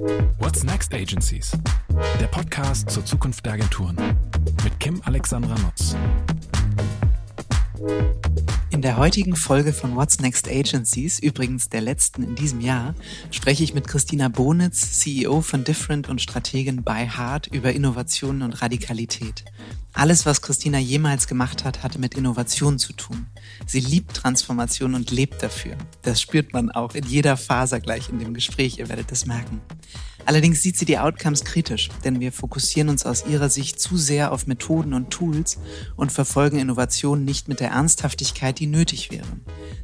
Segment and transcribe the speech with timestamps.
[0.00, 1.52] What's Next Agencies?
[2.18, 3.96] Der Podcast zur Zukunft der Agenturen
[4.64, 5.94] mit Kim Alexandra Nutz.
[8.70, 12.94] In der heutigen Folge von What's Next Agencies, übrigens der letzten in diesem Jahr,
[13.30, 18.62] spreche ich mit Christina Bonitz, CEO von Different und Strategin bei Heart über Innovationen und
[18.62, 19.44] Radikalität.
[19.92, 23.26] Alles, was Christina jemals gemacht hat, hatte mit Innovation zu tun.
[23.66, 25.76] Sie liebt Transformation und lebt dafür.
[26.02, 29.60] Das spürt man auch in jeder Faser gleich in dem Gespräch, ihr werdet es merken.
[30.26, 34.32] Allerdings sieht sie die Outcomes kritisch, denn wir fokussieren uns aus ihrer Sicht zu sehr
[34.32, 35.58] auf Methoden und Tools
[35.96, 39.26] und verfolgen Innovationen nicht mit der Ernsthaftigkeit, die nötig wäre.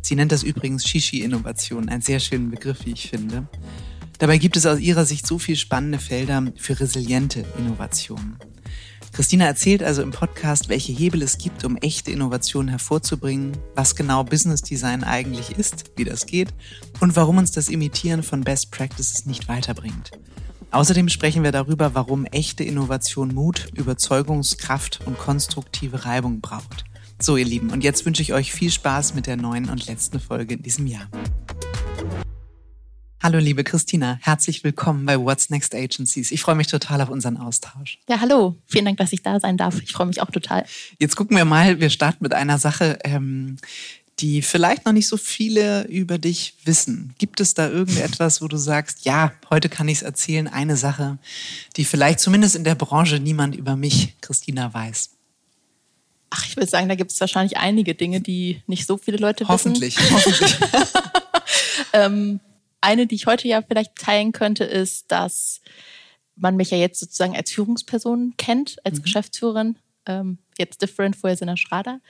[0.03, 3.49] Sie nennt das übrigens Shishi-Innovation, ein sehr schönen Begriff, wie ich finde.
[4.19, 8.39] Dabei gibt es aus ihrer Sicht so viele spannende Felder für resiliente Innovationen.
[9.17, 14.25] Christina erzählt also im Podcast, welche Hebel es gibt, um echte Innovationen hervorzubringen, was genau
[14.25, 16.53] Business Design eigentlich ist, wie das geht
[17.01, 20.11] und warum uns das Imitieren von Best Practices nicht weiterbringt.
[20.71, 26.85] Außerdem sprechen wir darüber, warum echte Innovation Mut, Überzeugungskraft und konstruktive Reibung braucht.
[27.19, 30.21] So, ihr Lieben, und jetzt wünsche ich euch viel Spaß mit der neuen und letzten
[30.21, 31.09] Folge in diesem Jahr.
[33.27, 36.31] Hallo, liebe Christina, herzlich willkommen bei What's Next Agencies.
[36.31, 37.99] Ich freue mich total auf unseren Austausch.
[38.09, 38.55] Ja, hallo.
[38.67, 39.83] Vielen Dank, dass ich da sein darf.
[39.83, 40.65] Ich freue mich auch total.
[41.01, 43.57] Jetzt gucken wir mal, wir starten mit einer Sache, ähm,
[44.21, 47.17] die vielleicht noch nicht so viele über dich wissen.
[47.19, 51.19] Gibt es da irgendetwas, wo du sagst, ja, heute kann ich es erzählen, eine Sache,
[51.77, 55.11] die vielleicht zumindest in der Branche niemand über mich, Christina, weiß?
[56.31, 59.49] Ach, ich würde sagen, da gibt es wahrscheinlich einige Dinge, die nicht so viele Leute
[59.49, 60.15] hoffentlich, wissen.
[60.15, 61.13] Hoffentlich, hoffentlich.
[61.93, 62.39] ähm,
[62.87, 65.61] eine, die ich heute ja vielleicht teilen könnte, ist, dass
[66.37, 69.03] man mich ja jetzt sozusagen als Führungsperson kennt, als mhm.
[69.03, 69.77] Geschäftsführerin.
[70.07, 72.01] Ähm, jetzt different, vorher Sinna Schrader.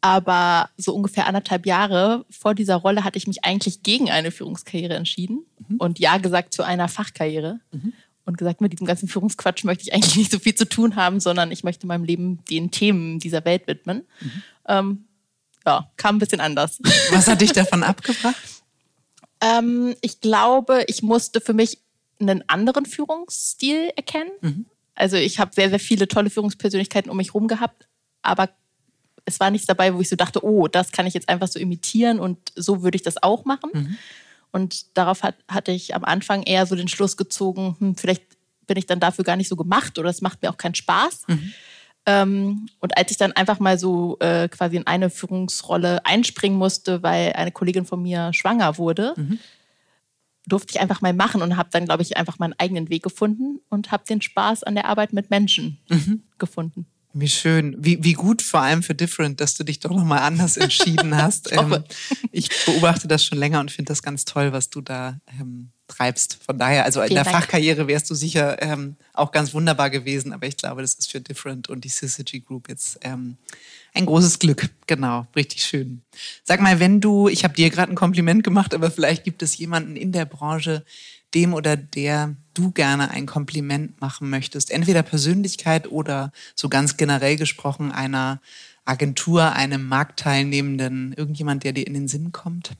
[0.00, 4.94] Aber so ungefähr anderthalb Jahre vor dieser Rolle hatte ich mich eigentlich gegen eine Führungskarriere
[4.94, 5.76] entschieden mhm.
[5.78, 7.60] und ja gesagt zu einer Fachkarriere.
[7.72, 7.92] Mhm.
[8.26, 11.20] Und gesagt, mit diesem ganzen Führungsquatsch möchte ich eigentlich nicht so viel zu tun haben,
[11.20, 14.06] sondern ich möchte meinem Leben den Themen dieser Welt widmen.
[14.20, 14.42] Mhm.
[14.66, 15.04] Ähm,
[15.66, 16.78] ja, kam ein bisschen anders.
[17.10, 18.36] Was hat dich davon abgebracht?
[19.44, 21.78] Ähm, ich glaube, ich musste für mich
[22.20, 24.30] einen anderen Führungsstil erkennen.
[24.40, 24.66] Mhm.
[24.94, 27.88] Also ich habe sehr, sehr viele tolle Führungspersönlichkeiten um mich herum gehabt,
[28.22, 28.48] aber
[29.24, 31.58] es war nichts dabei, wo ich so dachte, oh, das kann ich jetzt einfach so
[31.58, 33.70] imitieren und so würde ich das auch machen.
[33.72, 33.98] Mhm.
[34.52, 38.22] Und darauf hat, hatte ich am Anfang eher so den Schluss gezogen, hm, vielleicht
[38.66, 41.24] bin ich dann dafür gar nicht so gemacht oder es macht mir auch keinen Spaß.
[41.26, 41.52] Mhm.
[42.06, 47.02] Ähm, und als ich dann einfach mal so äh, quasi in eine Führungsrolle einspringen musste,
[47.02, 49.38] weil eine Kollegin von mir schwanger wurde, mhm.
[50.46, 53.60] durfte ich einfach mal machen und habe dann, glaube ich, einfach meinen eigenen Weg gefunden
[53.70, 56.22] und habe den Spaß an der Arbeit mit Menschen mhm.
[56.38, 56.86] gefunden.
[57.16, 57.76] Wie schön.
[57.78, 61.52] Wie, wie gut vor allem für Different, dass du dich doch nochmal anders entschieden hast.
[61.52, 61.84] ich, ähm,
[62.32, 66.38] ich, beobachte das schon länger und finde das ganz toll, was du da ähm, treibst.
[66.44, 67.36] Von daher, also Vielen in der Dank.
[67.36, 71.20] Fachkarriere wärst du sicher ähm, auch ganz wunderbar gewesen, aber ich glaube, das ist für
[71.20, 73.36] Different und die Syzygy Group jetzt ähm,
[73.94, 74.68] ein großes Glück.
[74.88, 76.02] Genau, richtig schön.
[76.42, 79.56] Sag mal, wenn du, ich habe dir gerade ein Kompliment gemacht, aber vielleicht gibt es
[79.56, 80.84] jemanden in der Branche,
[81.34, 84.70] dem oder der du gerne ein Kompliment machen möchtest?
[84.70, 88.40] Entweder Persönlichkeit oder so ganz generell gesprochen einer
[88.84, 92.72] Agentur, einem Marktteilnehmenden, irgendjemand, der dir in den Sinn kommt?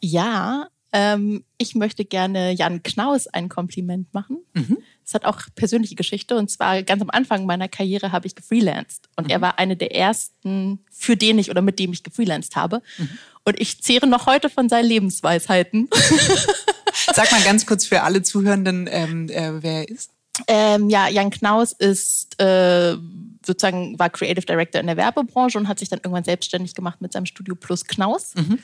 [0.00, 4.38] Ja, ähm, ich möchte gerne Jan Knaus ein Kompliment machen.
[4.54, 4.78] Mhm.
[5.04, 6.36] Das hat auch persönliche Geschichte.
[6.36, 9.08] Und zwar ganz am Anfang meiner Karriere habe ich gefreelanced.
[9.16, 9.30] Und mhm.
[9.30, 12.82] er war eine der ersten, für den ich oder mit dem ich gefreelanced habe.
[12.96, 13.10] Mhm.
[13.44, 15.88] Und ich zehre noch heute von seinen Lebensweisheiten.
[17.14, 20.10] Sag mal ganz kurz für alle Zuhörenden, ähm, äh, wer er ist.
[20.46, 22.96] Ähm, ja, Jan Knaus ist äh,
[23.44, 27.12] sozusagen war Creative Director in der Werbebranche und hat sich dann irgendwann selbstständig gemacht mit
[27.12, 28.34] seinem Studio Plus Knaus.
[28.36, 28.58] Mhm.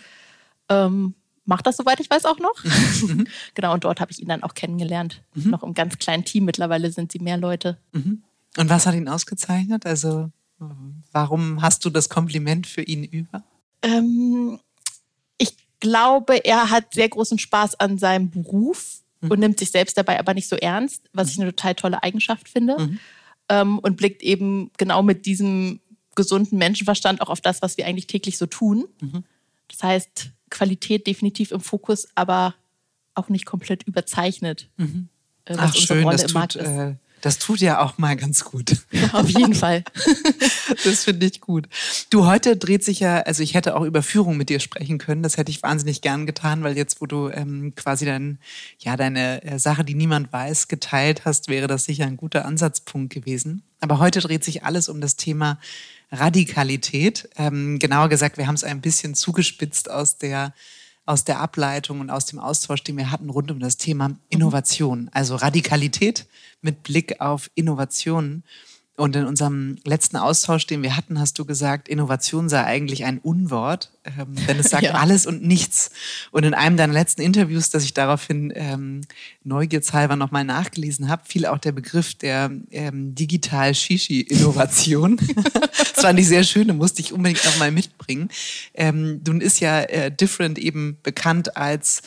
[0.68, 1.14] Ähm,
[1.44, 2.62] macht das, soweit ich weiß, auch noch.
[3.02, 3.26] Mhm.
[3.54, 5.22] genau, und dort habe ich ihn dann auch kennengelernt.
[5.34, 5.50] Mhm.
[5.50, 6.44] Noch im ganz kleinen Team.
[6.44, 7.78] Mittlerweile sind sie mehr Leute.
[7.92, 8.22] Mhm.
[8.56, 9.84] Und was hat ihn ausgezeichnet?
[9.84, 10.30] Also,
[11.12, 13.42] warum hast du das Kompliment für ihn über?
[13.82, 14.60] Ähm,
[15.84, 19.30] glaube, er hat sehr großen Spaß an seinem Beruf mhm.
[19.30, 22.48] und nimmt sich selbst dabei aber nicht so ernst, was ich eine total tolle Eigenschaft
[22.48, 22.78] finde.
[22.78, 22.98] Mhm.
[23.50, 25.80] Ähm, und blickt eben genau mit diesem
[26.14, 28.86] gesunden Menschenverstand auch auf das, was wir eigentlich täglich so tun.
[29.02, 29.24] Mhm.
[29.68, 32.54] Das heißt, Qualität definitiv im Fokus, aber
[33.14, 34.70] auch nicht komplett überzeichnet.
[34.78, 35.08] Mhm.
[35.44, 38.84] Äh, Ach, schön, das tut, äh, das tut ja auch mal ganz gut.
[39.12, 39.82] Auf jeden Fall.
[40.84, 41.68] das finde ich gut.
[42.10, 45.22] Du, heute dreht sich ja, also ich hätte auch über Führung mit dir sprechen können.
[45.22, 48.38] Das hätte ich wahnsinnig gern getan, weil jetzt, wo du ähm, quasi dein,
[48.78, 53.10] ja, deine äh, Sache, die niemand weiß, geteilt hast, wäre das sicher ein guter Ansatzpunkt
[53.10, 53.62] gewesen.
[53.80, 55.58] Aber heute dreht sich alles um das Thema
[56.12, 57.30] Radikalität.
[57.36, 60.52] Ähm, genauer gesagt, wir haben es ein bisschen zugespitzt aus der
[61.06, 65.10] aus der Ableitung und aus dem Austausch, den wir hatten rund um das Thema Innovation,
[65.12, 66.26] also Radikalität
[66.60, 68.44] mit Blick auf Innovationen.
[68.96, 73.18] Und in unserem letzten Austausch, den wir hatten, hast du gesagt, Innovation sei eigentlich ein
[73.18, 74.92] Unwort, ähm, denn es sagt ja.
[74.92, 75.90] alles und nichts.
[76.30, 79.00] Und in einem deiner letzten Interviews, das ich daraufhin ähm,
[79.42, 85.16] neugiershalber nochmal nachgelesen habe, fiel auch der Begriff der ähm, Digital-Shishi-Innovation.
[85.76, 88.28] das fand ich sehr schön, da musste ich unbedingt nochmal mitbringen.
[88.74, 92.02] Ähm, nun ist ja äh, Different eben bekannt als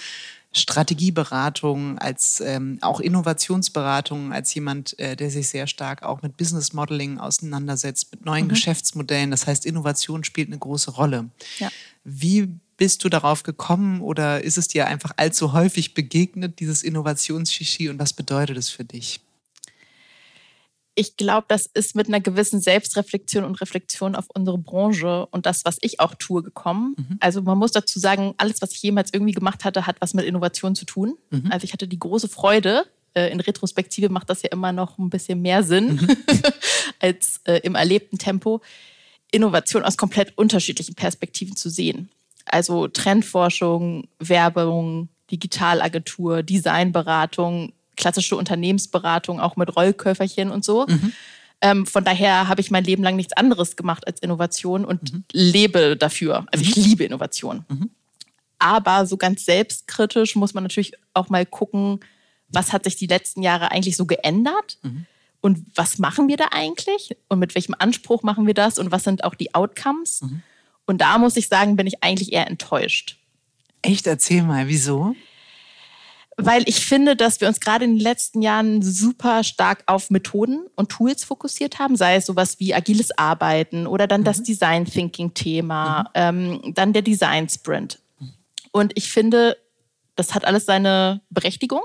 [0.57, 6.73] Strategieberatung, als ähm, auch Innovationsberatung, als jemand, äh, der sich sehr stark auch mit Business
[6.73, 8.49] Modeling auseinandersetzt, mit neuen mhm.
[8.49, 9.31] Geschäftsmodellen.
[9.31, 11.29] Das heißt, Innovation spielt eine große Rolle.
[11.59, 11.69] Ja.
[12.03, 17.89] Wie bist du darauf gekommen oder ist es dir einfach allzu häufig begegnet, dieses Innovationsschischi
[17.89, 19.19] und was bedeutet es für dich?
[20.97, 25.63] Ich glaube, das ist mit einer gewissen Selbstreflexion und Reflexion auf unsere Branche und das,
[25.63, 26.95] was ich auch tue, gekommen.
[26.97, 27.17] Mhm.
[27.19, 30.25] Also man muss dazu sagen, alles, was ich jemals irgendwie gemacht hatte, hat was mit
[30.25, 31.15] Innovation zu tun.
[31.29, 31.51] Mhm.
[31.51, 32.83] Also ich hatte die große Freude,
[33.13, 36.17] äh, in Retrospektive macht das ja immer noch ein bisschen mehr Sinn mhm.
[36.99, 38.61] als äh, im erlebten Tempo,
[39.31, 42.09] Innovation aus komplett unterschiedlichen Perspektiven zu sehen.
[42.45, 50.85] Also Trendforschung, Werbung, Digitalagentur, Designberatung, klassische Unternehmensberatung, auch mit Rollköfferchen und so.
[50.87, 51.13] Mhm.
[51.59, 55.23] Ähm, von daher habe ich mein Leben lang nichts anderes gemacht als Innovation und mhm.
[55.31, 56.45] lebe dafür.
[56.51, 56.83] Also ich mhm.
[56.83, 57.65] liebe Innovation.
[57.67, 57.89] Mhm.
[58.59, 61.99] Aber so ganz selbstkritisch muss man natürlich auch mal gucken,
[62.49, 64.77] was hat sich die letzten Jahre eigentlich so geändert?
[64.83, 65.05] Mhm.
[65.41, 67.15] Und was machen wir da eigentlich?
[67.27, 68.79] Und mit welchem Anspruch machen wir das?
[68.79, 70.21] Und was sind auch die Outcomes?
[70.21, 70.41] Mhm.
[70.85, 73.17] Und da muss ich sagen, bin ich eigentlich eher enttäuscht.
[73.81, 74.07] Echt?
[74.07, 75.15] Erzähl mal, wieso?
[76.37, 80.67] Weil ich finde, dass wir uns gerade in den letzten Jahren super stark auf Methoden
[80.75, 84.25] und Tools fokussiert haben, sei es sowas wie agiles Arbeiten oder dann mhm.
[84.25, 86.07] das Design Thinking Thema, mhm.
[86.13, 87.99] ähm, dann der Design Sprint.
[88.71, 89.57] Und ich finde,
[90.15, 91.81] das hat alles seine Berechtigung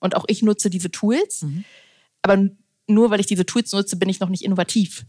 [0.00, 1.42] und auch ich nutze diese Tools.
[1.42, 1.64] Mhm.
[2.22, 2.48] Aber
[2.88, 5.04] nur weil ich diese Tools nutze, bin ich noch nicht innovativ.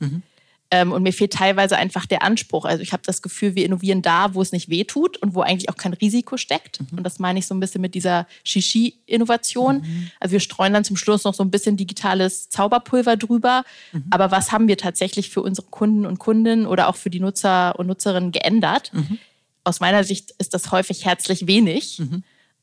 [0.73, 0.79] Mhm.
[0.79, 2.65] Ähm, und mir fehlt teilweise einfach der Anspruch.
[2.65, 5.41] Also ich habe das Gefühl, wir innovieren da, wo es nicht weh tut und wo
[5.41, 6.81] eigentlich auch kein Risiko steckt.
[6.81, 6.97] Mhm.
[6.97, 9.77] Und das meine ich so ein bisschen mit dieser Shishi-Innovation.
[9.77, 10.11] Mhm.
[10.19, 13.63] Also wir streuen dann zum Schluss noch so ein bisschen digitales Zauberpulver drüber.
[13.91, 14.05] Mhm.
[14.09, 17.77] Aber was haben wir tatsächlich für unsere Kunden und Kundinnen oder auch für die Nutzer
[17.77, 18.91] und Nutzerinnen geändert?
[18.93, 19.19] Mhm.
[19.63, 22.01] Aus meiner Sicht ist das häufig herzlich wenig.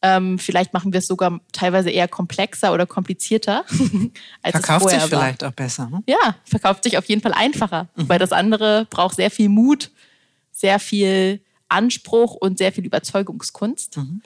[0.02, 3.64] Ähm, vielleicht machen wir es sogar teilweise eher komplexer oder komplizierter.
[4.42, 5.90] als verkauft es sich vielleicht auch besser.
[5.90, 6.02] Ne?
[6.06, 8.08] Ja, verkauft sich auf jeden Fall einfacher, mhm.
[8.08, 9.90] weil das andere braucht sehr viel Mut,
[10.52, 13.98] sehr viel Anspruch und sehr viel Überzeugungskunst.
[13.98, 14.22] Mhm.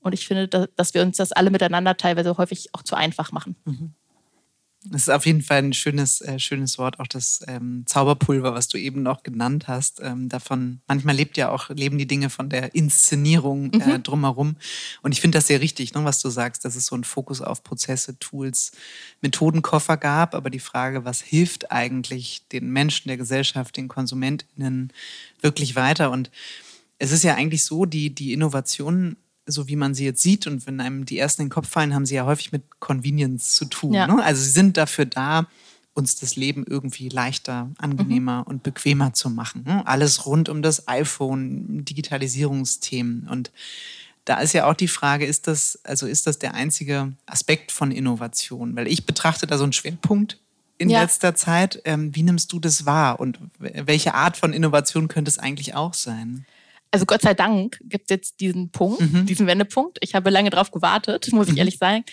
[0.00, 3.56] Und ich finde, dass wir uns das alle miteinander teilweise häufig auch zu einfach machen.
[3.64, 3.94] Mhm.
[4.86, 8.68] Das ist auf jeden Fall ein schönes, äh, schönes Wort, auch das ähm, Zauberpulver, was
[8.68, 10.00] du eben noch genannt hast.
[10.02, 14.02] Ähm, davon, manchmal lebt ja auch, leben die Dinge von der Inszenierung äh, mhm.
[14.02, 14.56] drumherum.
[15.00, 17.40] Und ich finde das sehr richtig, ne, was du sagst, dass es so einen Fokus
[17.40, 18.72] auf Prozesse, Tools,
[19.22, 20.34] Methodenkoffer gab.
[20.34, 24.92] Aber die Frage, was hilft eigentlich den Menschen, der Gesellschaft, den KonsumentInnen
[25.40, 26.10] wirklich weiter?
[26.10, 26.30] Und
[26.98, 29.16] es ist ja eigentlich so, die, die Innovationen
[29.46, 31.94] so wie man sie jetzt sieht und wenn einem die ersten in den Kopf fallen,
[31.94, 33.92] haben sie ja häufig mit Convenience zu tun.
[33.92, 34.06] Ja.
[34.06, 34.22] Ne?
[34.22, 35.46] Also sie sind dafür da,
[35.94, 38.46] uns das Leben irgendwie leichter, angenehmer mhm.
[38.46, 39.64] und bequemer zu machen.
[39.64, 39.86] Ne?
[39.86, 43.28] Alles rund um das iPhone, Digitalisierungsthemen.
[43.28, 43.52] Und
[44.24, 47.92] da ist ja auch die Frage, ist das, also ist das der einzige Aspekt von
[47.92, 48.74] Innovation?
[48.74, 50.38] Weil ich betrachte da so einen Schwerpunkt
[50.78, 51.02] in ja.
[51.02, 51.80] letzter Zeit.
[51.84, 53.20] Ähm, wie nimmst du das wahr?
[53.20, 56.44] Und welche Art von Innovation könnte es eigentlich auch sein?
[56.94, 59.26] Also Gott sei Dank gibt es jetzt diesen Punkt, mhm.
[59.26, 59.98] diesen Wendepunkt.
[60.00, 61.58] Ich habe lange darauf gewartet, muss ich mhm.
[61.58, 62.04] ehrlich sagen.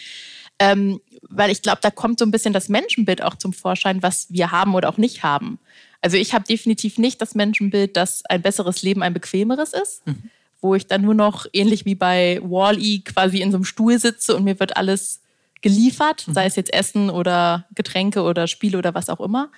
[0.58, 4.26] Ähm, weil ich glaube, da kommt so ein bisschen das Menschenbild auch zum Vorschein, was
[4.32, 5.60] wir haben oder auch nicht haben.
[6.02, 10.32] Also ich habe definitiv nicht das Menschenbild, dass ein besseres Leben ein bequemeres ist, mhm.
[10.62, 14.36] wo ich dann nur noch ähnlich wie bei Wall-E quasi in so einem Stuhl sitze
[14.36, 15.22] und mir wird alles
[15.62, 16.34] geliefert, mhm.
[16.34, 19.52] sei es jetzt Essen oder Getränke oder Spiele oder was auch immer.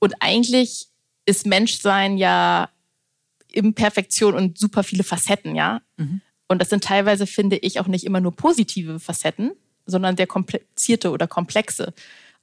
[0.00, 0.88] Und eigentlich
[1.24, 2.68] ist Menschsein ja
[3.54, 5.80] Imperfektion und super viele Facetten, ja.
[5.96, 6.20] Mhm.
[6.48, 9.52] Und das sind teilweise, finde ich, auch nicht immer nur positive Facetten,
[9.86, 11.94] sondern sehr komplizierte oder komplexe.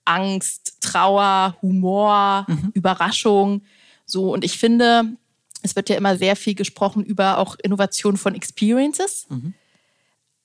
[0.05, 2.71] Angst, Trauer, Humor, mhm.
[2.73, 3.61] Überraschung.
[4.05, 5.15] So, und ich finde,
[5.61, 9.27] es wird ja immer sehr viel gesprochen über auch Innovation von Experiences.
[9.29, 9.53] Mhm.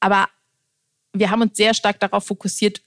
[0.00, 0.28] Aber
[1.14, 2.82] wir haben uns sehr stark darauf fokussiert,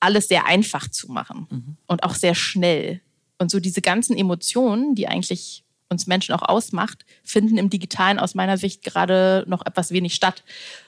[0.00, 1.76] alles sehr einfach zu machen mhm.
[1.86, 3.00] und auch sehr schnell.
[3.38, 8.34] Und so diese ganzen Emotionen, die eigentlich uns Menschen auch ausmacht, finden im Digitalen aus
[8.34, 10.42] meiner Sicht gerade noch etwas wenig statt.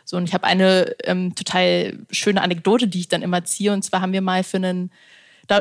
[0.05, 3.73] So, und ich habe eine ähm, total schöne Anekdote, die ich dann immer ziehe.
[3.73, 4.91] Und zwar haben wir mal für einen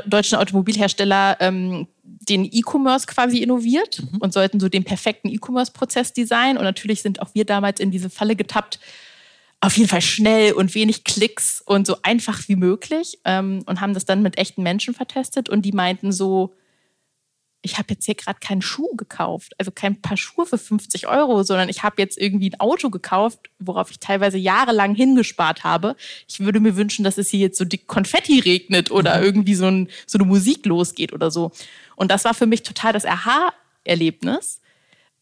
[0.06, 4.17] deutschen Automobilhersteller ähm, den E-Commerce quasi innoviert mhm.
[4.20, 6.58] und sollten so den perfekten E-Commerce-Prozess designen.
[6.58, 8.79] Und natürlich sind auch wir damals in diese Falle getappt,
[9.60, 13.94] auf jeden Fall schnell und wenig Klicks und so einfach wie möglich ähm, und haben
[13.94, 16.53] das dann mit echten Menschen vertestet und die meinten so,
[17.67, 21.43] ich habe jetzt hier gerade keinen Schuh gekauft, also kein Paar Schuhe für 50 Euro,
[21.43, 25.97] sondern ich habe jetzt irgendwie ein Auto gekauft, worauf ich teilweise jahrelang hingespart habe.
[26.29, 29.24] Ich würde mir wünschen, dass es hier jetzt so die Konfetti regnet oder mhm.
[29.24, 31.51] irgendwie so, ein, so eine Musik losgeht oder so.
[31.97, 34.62] Und das war für mich total das Aha-Erlebnis,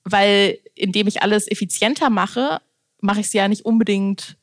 [0.04, 2.62] weil indem ich alles effizienter mache,
[3.02, 4.38] mache ich es ja nicht unbedingt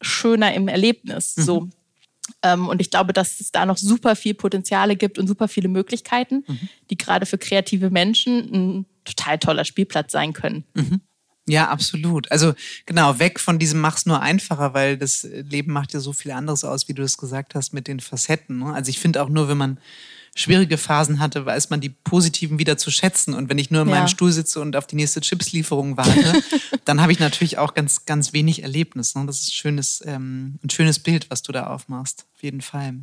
[0.00, 1.36] schöner im Erlebnis.
[1.36, 1.42] Mhm.
[1.42, 1.58] So.
[1.58, 1.72] Ähm,
[2.42, 6.44] und ich glaube, dass es da noch super viel Potenziale gibt und super viele Möglichkeiten,
[6.46, 6.68] mhm.
[6.90, 10.64] die gerade für kreative Menschen ein total toller Spielplatz sein können.
[10.74, 11.00] Mhm.
[11.46, 12.30] Ja, absolut.
[12.32, 12.54] Also
[12.86, 16.64] genau, weg von diesem Mach's nur einfacher, weil das Leben macht ja so viel anderes
[16.64, 18.60] aus, wie du es gesagt hast, mit den Facetten.
[18.60, 18.72] Ne?
[18.72, 19.78] Also ich finde auch nur, wenn man
[20.36, 23.34] schwierige Phasen hatte, weiß man die positiven wieder zu schätzen.
[23.34, 23.94] Und wenn ich nur in ja.
[23.94, 26.42] meinem Stuhl sitze und auf die nächste Chipslieferung warte,
[26.84, 29.14] dann habe ich natürlich auch ganz, ganz wenig Erlebnis.
[29.14, 29.24] Ne?
[29.26, 32.26] Das ist ein schönes, ähm, ein schönes Bild, was du da aufmachst.
[32.34, 32.94] Auf jeden Fall.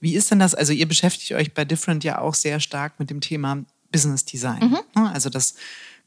[0.00, 0.54] Wie ist denn das?
[0.54, 4.60] Also ihr beschäftigt euch bei Different ja auch sehr stark mit dem Thema Business Design.
[4.60, 4.78] Mhm.
[5.00, 5.10] Ne?
[5.12, 5.54] Also das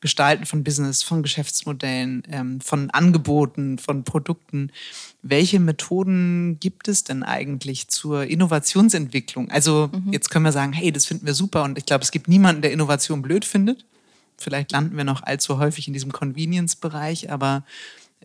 [0.02, 4.72] Gestalten von Business, von Geschäftsmodellen, ähm, von Angeboten, von Produkten.
[5.22, 9.52] Welche Methoden gibt es denn eigentlich zur Innovationsentwicklung?
[9.52, 10.12] Also mhm.
[10.12, 12.64] jetzt können wir sagen, hey, das finden wir super und ich glaube, es gibt niemanden,
[12.64, 13.86] der Innovation blöd findet.
[14.38, 17.64] Vielleicht landen wir noch allzu häufig in diesem Convenience-Bereich, aber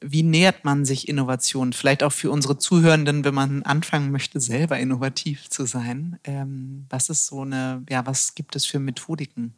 [0.01, 1.75] wie nähert man sich Innovation?
[1.75, 6.19] Vielleicht auch für unsere Zuhörenden, wenn man anfangen möchte, selber innovativ zu sein.
[6.25, 9.55] Ähm, was ist so eine, ja, was gibt es für Methodiken?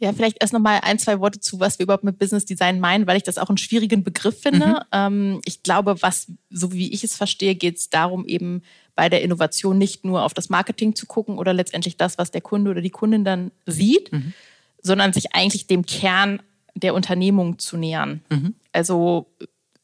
[0.00, 3.06] Ja, vielleicht erst nochmal ein, zwei Worte zu, was wir überhaupt mit Business Design meinen,
[3.06, 4.66] weil ich das auch einen schwierigen Begriff finde.
[4.66, 4.76] Mhm.
[4.92, 8.62] Ähm, ich glaube, was, so wie ich es verstehe, geht es darum, eben
[8.94, 12.40] bei der Innovation nicht nur auf das Marketing zu gucken oder letztendlich das, was der
[12.40, 14.32] Kunde oder die Kundin dann sieht, mhm.
[14.82, 16.42] sondern sich eigentlich dem Kern
[16.74, 18.22] der Unternehmung zu nähern.
[18.28, 18.54] Mhm.
[18.72, 19.26] Also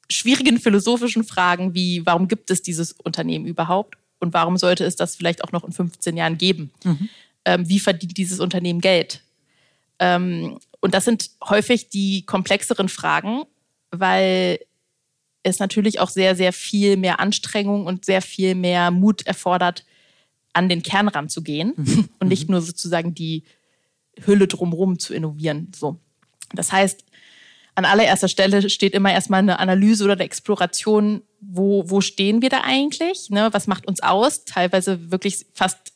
[0.08, 5.16] schwierigen philosophischen Fragen wie, warum gibt es dieses Unternehmen überhaupt und warum sollte es das
[5.16, 6.70] vielleicht auch noch in 15 Jahren geben?
[6.84, 7.08] Mhm.
[7.44, 9.23] Ähm, wie verdient dieses Unternehmen Geld?
[10.04, 13.44] Ähm, und das sind häufig die komplexeren Fragen,
[13.90, 14.58] weil
[15.42, 19.84] es natürlich auch sehr, sehr viel mehr Anstrengung und sehr viel mehr Mut erfordert,
[20.52, 22.08] an den Kern ranzugehen mhm.
[22.18, 22.52] und nicht mhm.
[22.52, 23.44] nur sozusagen die
[24.24, 25.72] Hülle drumherum zu innovieren.
[25.74, 25.98] So.
[26.52, 27.04] Das heißt,
[27.74, 32.50] an allererster Stelle steht immer erstmal eine Analyse oder eine Exploration, wo, wo stehen wir
[32.50, 33.30] da eigentlich?
[33.30, 33.48] Ne?
[33.52, 34.44] Was macht uns aus?
[34.44, 35.93] Teilweise wirklich fast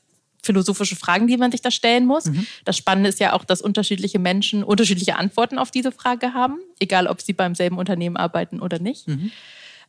[0.49, 2.25] philosophische Fragen, die man sich da stellen muss.
[2.25, 2.47] Mhm.
[2.65, 7.07] Das Spannende ist ja auch, dass unterschiedliche Menschen unterschiedliche Antworten auf diese Frage haben, egal
[7.07, 9.07] ob sie beim selben Unternehmen arbeiten oder nicht.
[9.07, 9.31] Mhm.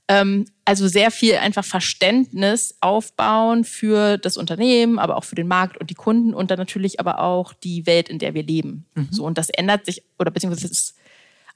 [0.10, 5.78] Ähm, also sehr viel einfach Verständnis aufbauen für das Unternehmen, aber auch für den Markt
[5.78, 8.86] und die Kunden und dann natürlich aber auch die Welt, in der wir leben.
[8.96, 9.08] Mhm.
[9.12, 10.96] So, und das ändert sich, oder beziehungsweise ist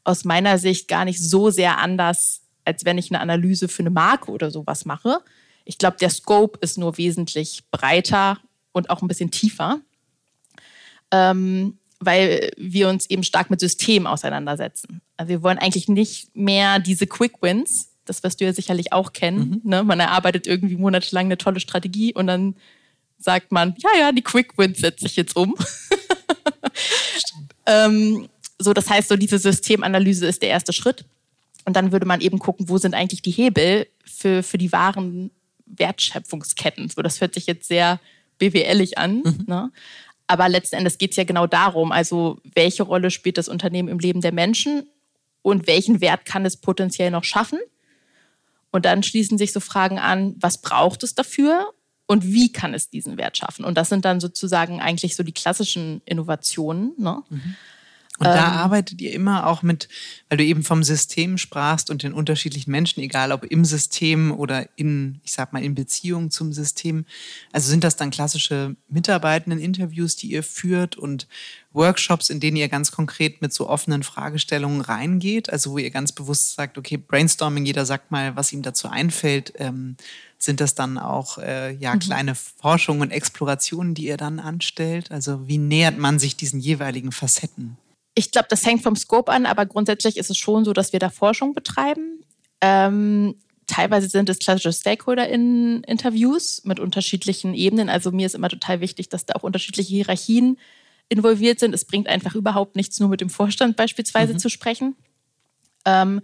[0.05, 3.89] aus meiner Sicht gar nicht so sehr anders, als wenn ich eine Analyse für eine
[3.89, 5.19] Marke oder sowas mache.
[5.65, 8.37] Ich glaube, der Scope ist nur wesentlich breiter
[8.73, 9.79] und auch ein bisschen tiefer,
[11.11, 15.01] ähm, weil wir uns eben stark mit Systemen auseinandersetzen.
[15.15, 19.13] Also wir wollen eigentlich nicht mehr diese Quick Wins, das wirst du ja sicherlich auch
[19.13, 19.61] kennen.
[19.63, 19.69] Mhm.
[19.69, 19.83] Ne?
[19.83, 22.55] Man erarbeitet irgendwie monatelang eine tolle Strategie und dann
[23.17, 25.55] sagt man, ja, ja, die Quick Wins setze ich jetzt um.
[27.65, 28.27] ähm,
[28.59, 31.05] so, das heißt, so diese Systemanalyse ist der erste Schritt.
[31.65, 35.31] Und dann würde man eben gucken, wo sind eigentlich die Hebel für, für die wahren
[35.65, 36.89] Wertschöpfungsketten.
[36.89, 37.99] So, das hört sich jetzt sehr
[38.37, 39.17] BWLig an.
[39.17, 39.43] Mhm.
[39.47, 39.71] Ne?
[40.27, 43.99] Aber letzten Endes geht es ja genau darum, also welche Rolle spielt das Unternehmen im
[43.99, 44.87] Leben der Menschen
[45.41, 47.59] und welchen Wert kann es potenziell noch schaffen?
[48.71, 51.73] Und dann schließen sich so Fragen an, was braucht es dafür
[52.07, 53.65] und wie kann es diesen Wert schaffen?
[53.65, 56.93] Und das sind dann sozusagen eigentlich so die klassischen Innovationen.
[56.97, 57.21] Ne?
[57.29, 57.55] Mhm.
[58.27, 59.89] Und da ähm, arbeitet ihr immer auch mit,
[60.29, 64.67] weil du eben vom System sprachst und den unterschiedlichen Menschen, egal ob im System oder
[64.75, 67.05] in, ich sag mal, in Beziehung zum System.
[67.51, 71.27] Also sind das dann klassische Mitarbeitenden-Interviews, die ihr führt und
[71.73, 75.51] Workshops, in denen ihr ganz konkret mit so offenen Fragestellungen reingeht?
[75.51, 79.53] Also wo ihr ganz bewusst sagt, okay, Brainstorming, jeder sagt mal, was ihm dazu einfällt.
[79.57, 79.97] Ähm,
[80.37, 81.99] sind das dann auch äh, ja, mhm.
[81.99, 85.11] kleine Forschungen und Explorationen, die ihr dann anstellt?
[85.11, 87.77] Also wie nähert man sich diesen jeweiligen Facetten?
[88.15, 90.99] Ich glaube, das hängt vom Scope an, aber grundsätzlich ist es schon so, dass wir
[90.99, 92.23] da Forschung betreiben.
[92.61, 93.35] Ähm,
[93.67, 97.89] teilweise sind es klassische Stakeholder-Interviews mit unterschiedlichen Ebenen.
[97.89, 100.57] Also mir ist immer total wichtig, dass da auch unterschiedliche Hierarchien
[101.09, 101.73] involviert sind.
[101.73, 104.39] Es bringt einfach überhaupt nichts, nur mit dem Vorstand beispielsweise mhm.
[104.39, 104.95] zu sprechen.
[105.85, 106.21] Ähm,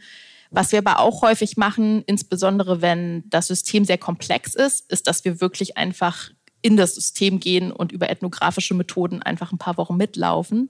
[0.51, 5.23] was wir aber auch häufig machen, insbesondere wenn das System sehr komplex ist, ist, dass
[5.23, 6.31] wir wirklich einfach
[6.61, 10.69] in das System gehen und über ethnografische Methoden einfach ein paar Wochen mitlaufen.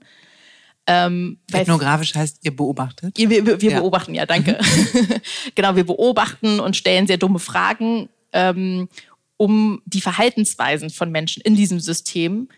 [0.86, 3.16] Ähm, Ethnografisch heißt, ihr beobachtet?
[3.16, 3.80] Wir, wir, wir ja.
[3.80, 4.58] beobachten, ja, danke.
[4.60, 5.20] Mhm.
[5.54, 8.88] genau, wir beobachten und stellen sehr dumme Fragen, ähm,
[9.36, 12.48] um die Verhaltensweisen von Menschen in diesem System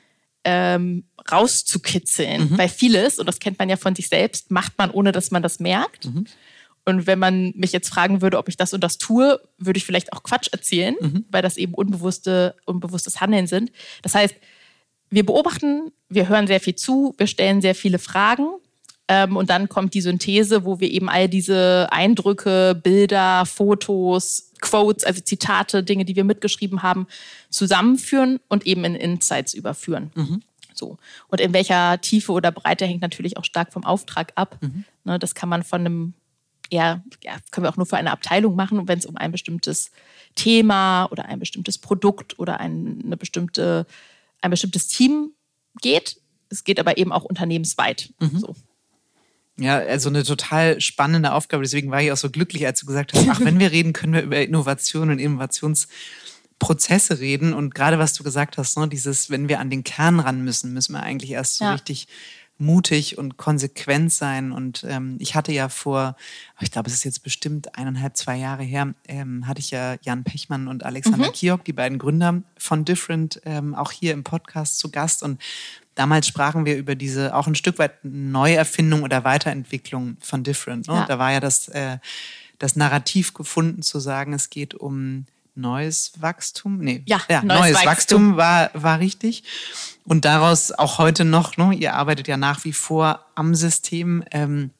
[0.45, 2.51] ähm, rauszukitzeln.
[2.51, 2.59] Mhm.
[2.59, 5.43] Weil vieles, und das kennt man ja von sich selbst, macht man, ohne dass man
[5.43, 6.07] das merkt.
[6.07, 6.27] Mhm.
[6.85, 9.85] Und wenn man mich jetzt fragen würde, ob ich das und das tue, würde ich
[9.85, 11.25] vielleicht auch Quatsch erzählen, mhm.
[11.31, 13.71] weil das eben unbewusste, unbewusstes Handeln sind.
[14.03, 14.35] Das heißt,
[15.13, 18.47] wir beobachten, wir hören sehr viel zu, wir stellen sehr viele Fragen.
[19.09, 25.05] Ähm, und dann kommt die Synthese, wo wir eben all diese Eindrücke, Bilder, Fotos, Quotes,
[25.05, 27.07] also Zitate, Dinge, die wir mitgeschrieben haben,
[27.51, 30.13] zusammenführen und eben in Insights überführen.
[30.15, 30.43] Mhm.
[30.73, 30.97] So.
[31.29, 34.59] Und in welcher Tiefe oder Breite hängt natürlich auch stark vom Auftrag ab.
[34.61, 34.85] Mhm.
[35.05, 36.15] Ne, das kann man von einem
[36.71, 39.91] eher, ja, können wir auch nur für eine Abteilung machen, wenn es um ein bestimmtes
[40.35, 43.87] Thema oder ein bestimmtes Produkt oder eine bestimmte,
[44.43, 45.31] ein bestimmtes Team
[45.81, 46.21] geht.
[46.49, 48.13] Es geht aber eben auch unternehmensweit.
[48.21, 48.39] Mhm.
[48.39, 48.55] So.
[49.59, 51.63] Ja, also eine total spannende Aufgabe.
[51.63, 54.15] Deswegen war ich auch so glücklich, als du gesagt hast, ach, wenn wir reden, können
[54.15, 57.53] wir über Innovation und Innovationsprozesse reden.
[57.53, 60.73] Und gerade was du gesagt hast, ne, dieses, wenn wir an den Kern ran müssen,
[60.73, 61.73] müssen wir eigentlich erst so ja.
[61.73, 62.09] richtig
[62.59, 64.53] mutig und konsequent sein.
[64.53, 66.17] Und ähm, ich hatte ja vor,
[66.61, 70.25] ich glaube, es ist jetzt bestimmt eineinhalb, zwei Jahre her, ähm, hatte ich ja Jan
[70.25, 71.33] Pechmann und Alexander mhm.
[71.33, 75.23] Kiok, die beiden Gründer von Different, ähm, auch hier im Podcast zu Gast.
[75.23, 75.41] Und
[75.95, 80.89] damals sprachen wir über diese auch ein Stück weit Neuerfindung oder Weiterentwicklung von Different.
[80.89, 80.95] Ne?
[80.95, 81.07] Ja.
[81.07, 81.99] Da war ja das, äh,
[82.59, 86.79] das Narrativ gefunden zu sagen, es geht um neues Wachstum.
[86.79, 87.87] Nee, ja, ja neues, neues Wachstum.
[87.87, 89.45] Wachstum, war, war richtig.
[90.05, 94.25] Und daraus auch heute noch, ne, ihr arbeitet ja nach wie vor am System.
[94.31, 94.71] Ähm,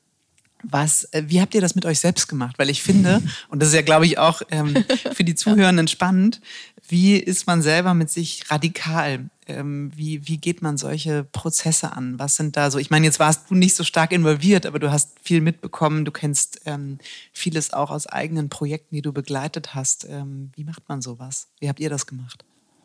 [0.63, 2.59] was, äh, wie habt ihr das mit euch selbst gemacht?
[2.59, 6.41] Weil ich finde, und das ist ja, glaube ich, auch ähm, für die Zuhörenden spannend,
[6.89, 9.31] wie ist man selber mit sich radikal?
[9.47, 12.19] Ähm, wie, wie geht man solche Prozesse an?
[12.19, 12.79] Was sind da so?
[12.79, 16.05] Ich meine, jetzt warst du nicht so stark involviert, aber du hast viel mitbekommen.
[16.05, 16.99] Du kennst ähm,
[17.33, 20.07] vieles auch aus eigenen Projekten, die du begleitet hast.
[20.09, 21.49] Ähm, wie macht man sowas?
[21.61, 22.45] Wie habt ihr das gemacht?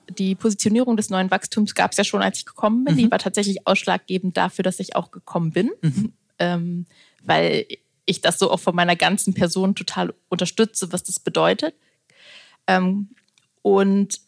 [0.09, 2.95] Die Positionierung des neuen Wachstums gab es ja schon, als ich gekommen bin.
[2.95, 2.97] Mhm.
[2.99, 5.71] Die war tatsächlich ausschlaggebend dafür, dass ich auch gekommen bin.
[5.81, 6.13] Mhm.
[6.39, 6.85] Ähm,
[7.23, 7.65] weil
[8.05, 11.75] ich das so auch von meiner ganzen Person total unterstütze, was das bedeutet.
[13.61, 14.21] Und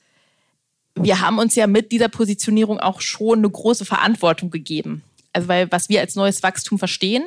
[0.96, 5.04] wir haben uns ja mit dieser Positionierung auch schon eine große Verantwortung gegeben.
[5.34, 7.24] Also weil was wir als neues Wachstum verstehen,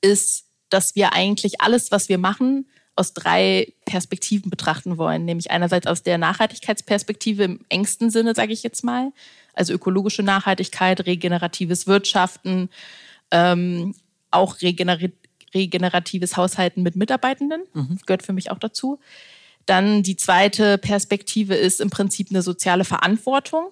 [0.00, 5.24] ist, dass wir eigentlich alles, was wir machen, aus drei Perspektiven betrachten wollen.
[5.24, 9.12] Nämlich einerseits aus der Nachhaltigkeitsperspektive im engsten Sinne, sage ich jetzt mal.
[9.52, 12.70] Also ökologische Nachhaltigkeit, regeneratives Wirtschaften,
[13.30, 13.94] ähm,
[14.30, 14.98] auch regener
[15.54, 17.62] regeneratives Haushalten mit Mitarbeitenden.
[17.72, 17.98] Mhm.
[18.04, 18.98] gehört für mich auch dazu.
[19.66, 23.70] Dann die zweite Perspektive ist im Prinzip eine soziale Verantwortung.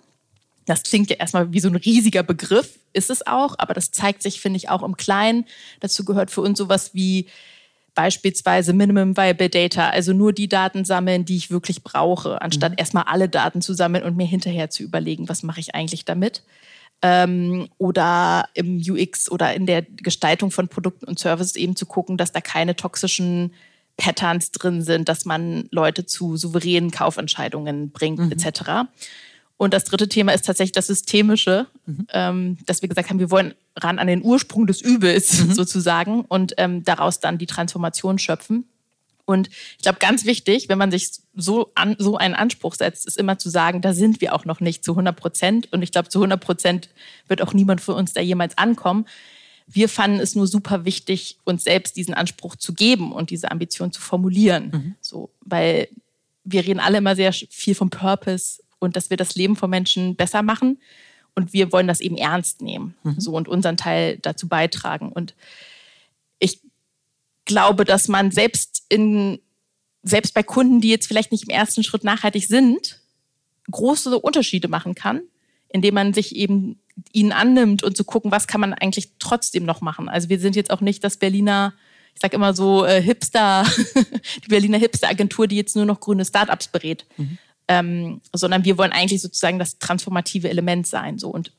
[0.66, 4.22] Das klingt ja erstmal wie so ein riesiger Begriff, ist es auch, aber das zeigt
[4.22, 5.46] sich, finde ich, auch im Kleinen.
[5.80, 7.26] Dazu gehört für uns sowas wie
[7.94, 12.78] beispielsweise Minimum Viable Data, also nur die Daten sammeln, die ich wirklich brauche, anstatt mhm.
[12.78, 16.42] erstmal alle Daten zu sammeln und mir hinterher zu überlegen, was mache ich eigentlich damit.
[17.02, 22.16] Ähm, oder im UX oder in der Gestaltung von Produkten und Services eben zu gucken,
[22.16, 23.52] dass da keine toxischen
[23.96, 28.32] Patterns drin sind, dass man Leute zu souveränen Kaufentscheidungen bringt, mhm.
[28.32, 28.88] etc.
[29.56, 32.06] Und das dritte Thema ist tatsächlich das Systemische, mhm.
[32.12, 35.52] ähm, dass wir gesagt haben, wir wollen ran an den Ursprung des Übels mhm.
[35.54, 38.64] sozusagen und ähm, daraus dann die Transformation schöpfen.
[39.26, 43.16] Und ich glaube, ganz wichtig, wenn man sich so, an, so einen Anspruch setzt, ist
[43.16, 45.72] immer zu sagen, da sind wir auch noch nicht zu 100 Prozent.
[45.72, 46.90] Und ich glaube, zu 100 Prozent
[47.26, 49.06] wird auch niemand für uns da jemals ankommen.
[49.66, 53.92] Wir fanden es nur super wichtig, uns selbst diesen Anspruch zu geben und diese Ambition
[53.92, 54.70] zu formulieren.
[54.72, 54.94] Mhm.
[55.00, 55.88] So, weil
[56.44, 60.16] wir reden alle immer sehr viel vom Purpose und dass wir das Leben von Menschen
[60.16, 60.78] besser machen.
[61.34, 62.94] Und wir wollen das eben ernst nehmen.
[63.02, 63.18] Mhm.
[63.18, 65.10] So und unseren Teil dazu beitragen.
[65.10, 65.34] Und
[66.38, 66.60] ich
[67.44, 69.40] glaube, dass man selbst in,
[70.02, 73.00] selbst bei Kunden, die jetzt vielleicht nicht im ersten Schritt nachhaltig sind,
[73.70, 75.22] große Unterschiede machen kann,
[75.68, 76.78] indem man sich eben
[77.12, 80.08] ihnen annimmt und zu gucken, was kann man eigentlich trotzdem noch machen.
[80.08, 81.74] Also wir sind jetzt auch nicht das Berliner,
[82.14, 83.64] ich sag immer so äh, Hipster,
[84.44, 87.38] die Berliner Hipster-Agentur, die jetzt nur noch grüne Startups berät, mhm.
[87.68, 91.18] ähm, sondern wir wollen eigentlich sozusagen das transformative Element sein.
[91.18, 91.52] So und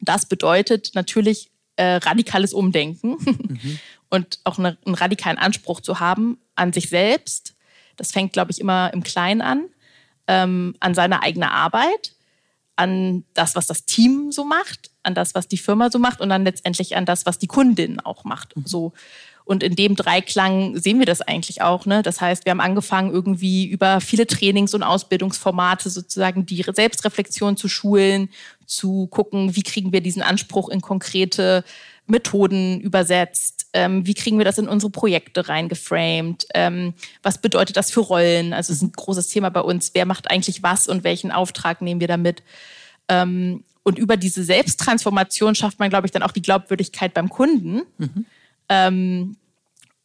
[0.00, 3.78] das bedeutet natürlich äh, radikales Umdenken mhm.
[4.10, 7.54] und auch eine, einen radikalen Anspruch zu haben an sich selbst.
[7.96, 9.64] Das fängt, glaube ich, immer im Kleinen an,
[10.26, 12.15] ähm, an seine eigene Arbeit
[12.76, 16.28] an das, was das Team so macht, an das, was die Firma so macht und
[16.28, 18.56] dann letztendlich an das, was die Kundin auch macht.
[18.56, 18.66] Mhm.
[18.66, 18.92] So.
[19.44, 21.86] Und in dem Dreiklang sehen wir das eigentlich auch.
[21.86, 22.02] Ne?
[22.02, 27.68] Das heißt, wir haben angefangen, irgendwie über viele Trainings- und Ausbildungsformate sozusagen die Selbstreflexion zu
[27.68, 28.28] schulen,
[28.66, 31.64] zu gucken, wie kriegen wir diesen Anspruch in konkrete
[32.06, 37.90] Methoden übersetzt, ähm, wie kriegen wir das in unsere Projekte reingeframed, ähm, was bedeutet das
[37.90, 38.52] für Rollen?
[38.52, 41.82] Also es ist ein großes Thema bei uns, wer macht eigentlich was und welchen Auftrag
[41.82, 42.42] nehmen wir damit?
[43.08, 47.82] Ähm, und über diese Selbsttransformation schafft man, glaube ich, dann auch die Glaubwürdigkeit beim Kunden.
[47.98, 48.26] Mhm.
[48.68, 49.36] Ähm,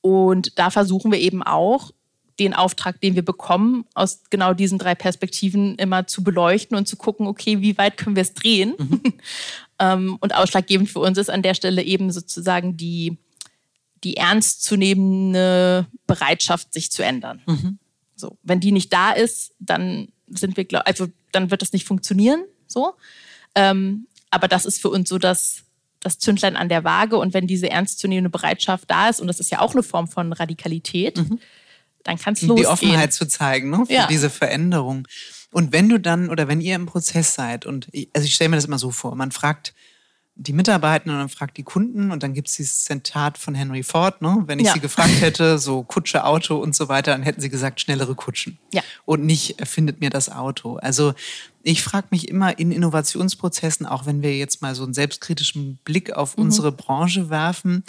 [0.02, 1.92] und da versuchen wir eben auch,
[2.40, 6.96] den Auftrag, den wir bekommen, aus genau diesen drei Perspektiven immer zu beleuchten und zu
[6.96, 8.74] gucken, okay, wie weit können wir es drehen?
[8.78, 9.02] Mhm.
[9.80, 13.18] ähm, und ausschlaggebend für uns ist an der Stelle eben sozusagen die,
[14.04, 17.42] die ernstzunehmende Bereitschaft, sich zu ändern.
[17.46, 17.80] Mhm.
[18.16, 22.44] So, wenn die nicht da ist, dann sind wir, also dann wird das nicht funktionieren.
[22.68, 22.94] So,
[23.56, 25.64] ähm, aber das ist für uns so das
[26.02, 27.18] das Zündlein an der Waage.
[27.18, 30.34] Und wenn diese ernstzunehmende Bereitschaft da ist, und das ist ja auch eine Form von
[30.34, 31.40] Radikalität, mhm.
[32.04, 32.58] dann kann es losgehen.
[32.58, 34.08] Die Offenheit zu zeigen ne, für ja.
[34.08, 35.08] diese Veränderung.
[35.52, 38.56] Und wenn du dann oder wenn ihr im Prozess seid, und also ich stelle mir
[38.56, 39.74] das immer so vor, man fragt
[40.42, 43.84] die Mitarbeitenden und dann fragt die Kunden und dann gibt es dieses Zitat von Henry
[43.84, 44.44] Ford, ne?
[44.48, 44.74] Wenn ich ja.
[44.74, 48.58] sie gefragt hätte, so Kutsche, Auto und so weiter, dann hätten sie gesagt, schnellere Kutschen.
[48.74, 48.82] Ja.
[49.06, 50.78] Und nicht erfindet mir das Auto.
[50.78, 51.14] Also
[51.62, 56.14] ich frage mich immer in Innovationsprozessen, auch wenn wir jetzt mal so einen selbstkritischen Blick
[56.14, 56.46] auf mhm.
[56.46, 57.84] unsere Branche werfen,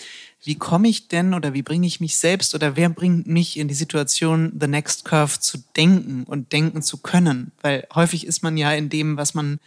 [0.44, 3.68] wie komme ich denn oder wie bringe ich mich selbst oder wer bringt mich in
[3.68, 7.52] die Situation, the next curve zu denken und denken zu können?
[7.62, 9.58] Weil häufig ist man ja in dem, was man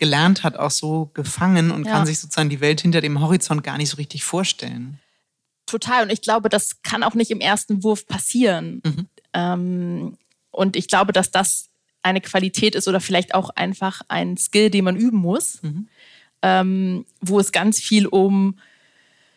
[0.00, 1.92] gelernt hat, auch so gefangen und ja.
[1.92, 4.98] kann sich sozusagen die Welt hinter dem Horizont gar nicht so richtig vorstellen.
[5.66, 6.02] Total.
[6.02, 8.82] Und ich glaube, das kann auch nicht im ersten Wurf passieren.
[8.84, 9.08] Mhm.
[9.34, 10.18] Ähm,
[10.50, 11.68] und ich glaube, dass das
[12.02, 15.88] eine Qualität ist oder vielleicht auch einfach ein Skill, den man üben muss, mhm.
[16.42, 18.58] ähm, wo es ganz viel um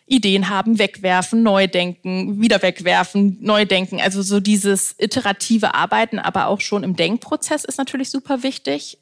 [0.05, 3.99] Ideen haben, wegwerfen, neu denken, wieder wegwerfen, neu denken.
[3.99, 8.97] Also so dieses iterative Arbeiten, aber auch schon im Denkprozess ist natürlich super wichtig.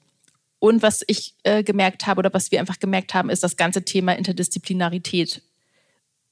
[0.62, 3.84] Und was ich äh, gemerkt habe oder was wir einfach gemerkt haben, ist das ganze
[3.84, 5.42] Thema Interdisziplinarität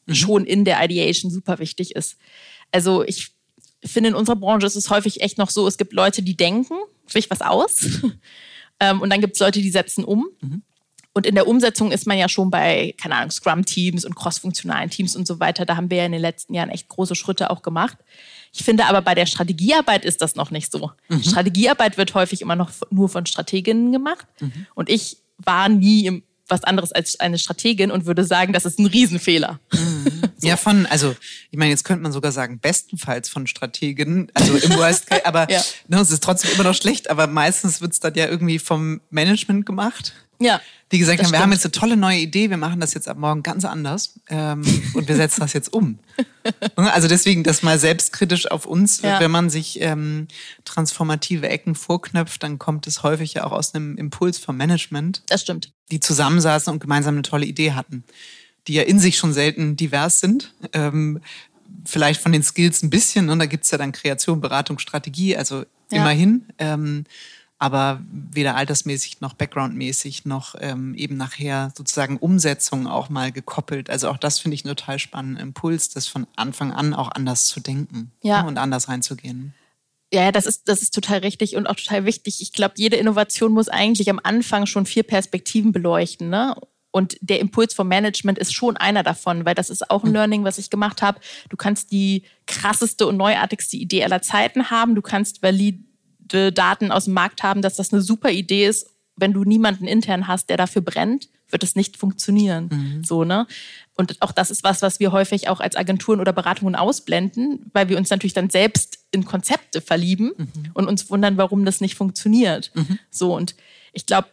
[0.05, 0.13] mhm.
[0.13, 2.15] schon in der Ideation super wichtig ist.
[2.71, 3.31] Also ich
[3.83, 6.75] finde, in unserer Branche ist es häufig echt noch so, es gibt Leute, die denken
[7.07, 8.03] sich was aus
[8.79, 10.29] ähm, und dann gibt es Leute, die setzen um.
[10.41, 10.61] Mhm.
[11.19, 15.17] Und in der Umsetzung ist man ja schon bei, keine Ahnung, Scrum-Teams und cross-funktionalen Teams
[15.17, 15.65] und so weiter.
[15.65, 17.97] Da haben wir ja in den letzten Jahren echt große Schritte auch gemacht.
[18.53, 20.91] Ich finde aber bei der Strategiearbeit ist das noch nicht so.
[21.09, 21.21] Mhm.
[21.21, 24.27] Strategiearbeit wird häufig immer noch nur von Strateginnen gemacht.
[24.39, 24.65] Mhm.
[24.75, 28.85] Und ich war nie was anderes als eine Strategin und würde sagen, das ist ein
[28.85, 29.59] Riesenfehler.
[29.73, 30.05] Mhm.
[30.39, 30.47] So.
[30.47, 31.17] Ja, von, also
[31.51, 35.51] ich meine, jetzt könnte man sogar sagen, bestenfalls von Strateginnen, also im Worst Case, aber
[35.51, 35.61] ja.
[35.89, 39.01] ne, es ist trotzdem immer noch schlecht, aber meistens wird es dann ja irgendwie vom
[39.09, 40.13] Management gemacht.
[40.39, 40.61] Ja.
[40.91, 41.37] Die gesagt haben, stimmt.
[41.37, 44.19] wir haben jetzt eine tolle neue Idee, wir machen das jetzt ab morgen ganz anders
[44.29, 44.63] ähm,
[44.95, 45.99] und wir setzen das jetzt um.
[46.75, 49.19] also deswegen das mal selbstkritisch auf uns, ja.
[49.19, 50.27] wenn man sich ähm,
[50.65, 55.21] transformative Ecken vorknöpft, dann kommt es häufig ja auch aus einem Impuls vom Management.
[55.27, 55.71] Das stimmt.
[55.91, 58.03] Die zusammensaßen und gemeinsam eine tolle Idee hatten,
[58.67, 60.53] die ja in sich schon selten divers sind.
[60.73, 61.21] Ähm,
[61.85, 63.37] vielleicht von den Skills ein bisschen, ne?
[63.37, 65.59] da gibt's ja dann Kreation, Beratung, Strategie, also
[65.91, 66.01] ja.
[66.01, 66.45] immerhin.
[66.57, 67.05] Ähm,
[67.59, 73.89] aber weder altersmäßig noch backgroundmäßig noch ähm, eben nachher sozusagen Umsetzung auch mal gekoppelt.
[73.89, 77.45] Also auch das finde ich einen total spannenden Impuls, das von Anfang an auch anders
[77.45, 78.41] zu denken ja.
[78.41, 79.53] Ne, und anders reinzugehen.
[80.11, 82.41] Ja, das ist, das ist total richtig und auch total wichtig.
[82.41, 86.29] Ich glaube, jede Innovation muss eigentlich am Anfang schon vier Perspektiven beleuchten.
[86.29, 86.55] Ne?
[86.91, 90.13] Und der Impuls vom Management ist schon einer davon, weil das ist auch ein hm.
[90.13, 91.19] Learning, was ich gemacht habe.
[91.49, 94.95] Du kannst die krasseste und neuartigste Idee aller Zeiten haben.
[94.95, 95.83] Du kannst valid
[96.33, 98.89] Daten aus dem Markt haben, dass das eine super Idee ist.
[99.15, 102.69] Wenn du niemanden intern hast, der dafür brennt, wird es nicht funktionieren.
[102.71, 103.03] Mhm.
[103.03, 103.47] So, ne?
[103.95, 107.89] Und auch das ist was, was wir häufig auch als Agenturen oder Beratungen ausblenden, weil
[107.89, 110.71] wir uns natürlich dann selbst in Konzepte verlieben mhm.
[110.73, 112.71] und uns wundern, warum das nicht funktioniert.
[112.75, 112.99] Mhm.
[113.09, 113.55] So, und
[113.91, 114.29] ich glaube,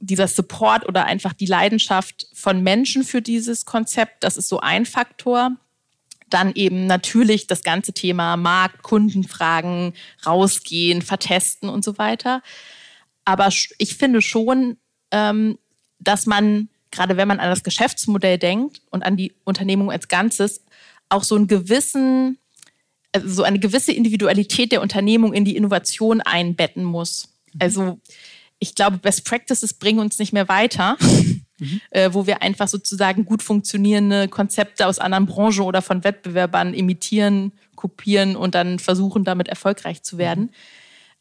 [0.00, 4.86] dieser Support oder einfach die Leidenschaft von Menschen für dieses Konzept, das ist so ein
[4.86, 5.52] Faktor.
[6.30, 12.42] Dann eben natürlich das ganze Thema Markt, Kundenfragen, rausgehen, vertesten und so weiter.
[13.24, 14.76] Aber ich finde schon,
[15.10, 15.58] ähm,
[15.98, 20.64] dass man, gerade wenn man an das Geschäftsmodell denkt und an die Unternehmung als Ganzes,
[21.08, 22.38] auch so einen gewissen,
[23.12, 27.34] also so eine gewisse Individualität der Unternehmung in die Innovation einbetten muss.
[27.52, 27.60] Mhm.
[27.60, 28.00] Also
[28.58, 30.96] ich glaube, Best Practices bringen uns nicht mehr weiter,
[31.60, 31.80] mhm.
[31.90, 37.52] äh, wo wir einfach sozusagen gut funktionierende Konzepte aus anderen Branchen oder von Wettbewerbern imitieren,
[37.76, 40.44] kopieren und dann versuchen, damit erfolgreich zu werden.
[40.44, 40.50] Mhm.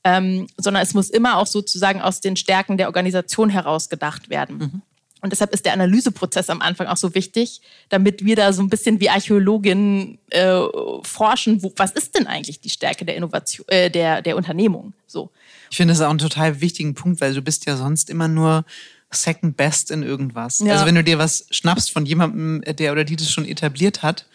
[0.05, 4.57] Ähm, sondern es muss immer auch sozusagen aus den Stärken der Organisation heraus gedacht werden.
[4.57, 4.81] Mhm.
[5.21, 8.69] Und deshalb ist der Analyseprozess am Anfang auch so wichtig, damit wir da so ein
[8.69, 10.61] bisschen wie Archäologinnen äh,
[11.03, 14.93] forschen, wo, was ist denn eigentlich die Stärke der Innovation, äh, der, der Unternehmung?
[15.07, 15.29] So.
[15.69, 18.63] Ich finde das auch einen total wichtigen Punkt, weil du bist ja sonst immer nur
[19.11, 20.59] second best in irgendwas.
[20.59, 20.73] Ja.
[20.73, 24.27] Also wenn du dir was schnappst von jemandem, der oder die das schon etabliert hat,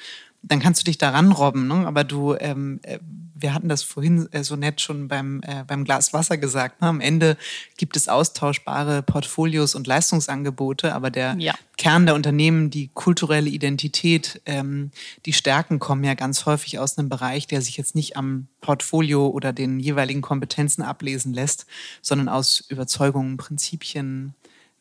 [0.42, 1.87] dann kannst du dich daran robben, ne?
[1.87, 2.98] aber du ähm, äh,
[3.37, 6.80] wir hatten das vorhin äh, so nett schon beim, äh, beim Glas Wasser gesagt.
[6.80, 6.88] Ne?
[6.88, 7.37] Am Ende
[7.76, 11.54] gibt es austauschbare Portfolios und Leistungsangebote, aber der ja.
[11.76, 14.92] Kern der Unternehmen, die kulturelle Identität, ähm,
[15.26, 19.28] die Stärken kommen ja ganz häufig aus einem Bereich, der sich jetzt nicht am Portfolio
[19.28, 21.66] oder den jeweiligen Kompetenzen ablesen lässt,
[22.02, 24.34] sondern aus Überzeugungen, Prinzipien,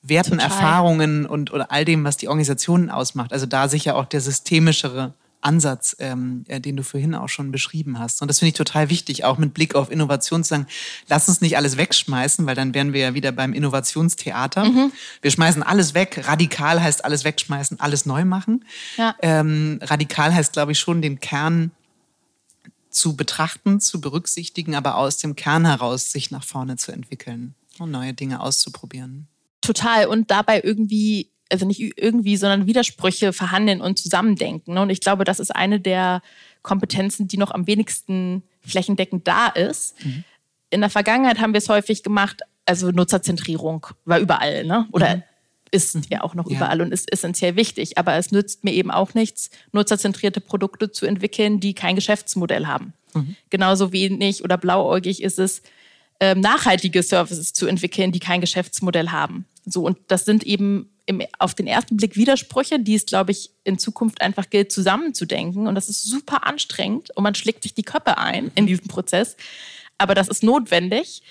[0.03, 0.45] Werten, Total.
[0.45, 3.31] Erfahrungen und oder all dem, was die Organisationen ausmacht.
[3.31, 5.13] Also da sicher auch der systemischere
[5.43, 8.21] Ansatz, ähm, äh, den du vorhin auch schon beschrieben hast.
[8.21, 10.67] Und das finde ich total wichtig, auch mit Blick auf Innovation zu sagen,
[11.07, 14.65] lass uns nicht alles wegschmeißen, weil dann wären wir ja wieder beim Innovationstheater.
[14.65, 14.91] Mhm.
[15.21, 16.21] Wir schmeißen alles weg.
[16.25, 18.65] Radikal heißt alles wegschmeißen, alles neu machen.
[18.97, 19.15] Ja.
[19.21, 21.71] Ähm, radikal heißt, glaube ich, schon den Kern
[22.89, 27.91] zu betrachten, zu berücksichtigen, aber aus dem Kern heraus sich nach vorne zu entwickeln und
[27.91, 29.27] neue Dinge auszuprobieren.
[29.63, 30.07] Total.
[30.07, 34.73] Und dabei irgendwie also nicht irgendwie, sondern Widersprüche verhandeln und zusammendenken.
[34.73, 34.81] Ne?
[34.81, 36.21] Und ich glaube, das ist eine der
[36.63, 40.03] Kompetenzen, die noch am wenigsten flächendeckend da ist.
[40.03, 40.23] Mhm.
[40.71, 44.87] In der Vergangenheit haben wir es häufig gemacht, also Nutzerzentrierung war überall, ne?
[44.91, 45.23] Oder mhm.
[45.71, 46.57] ist ja auch noch ja.
[46.57, 47.97] überall und ist essentiell wichtig.
[47.97, 52.93] Aber es nützt mir eben auch nichts, nutzerzentrierte Produkte zu entwickeln, die kein Geschäftsmodell haben.
[53.13, 53.35] Mhm.
[53.49, 55.61] Genauso wenig oder blauäugig ist es,
[56.19, 59.45] ähm, nachhaltige Services zu entwickeln, die kein Geschäftsmodell haben.
[59.65, 63.51] So, und das sind eben im, auf den ersten Blick Widersprüche, die es, glaube ich,
[63.63, 65.67] in Zukunft einfach gilt, zusammenzudenken.
[65.67, 69.35] Und das ist super anstrengend und man schlägt sich die Köpfe ein in diesem Prozess.
[69.97, 71.23] Aber das ist notwendig,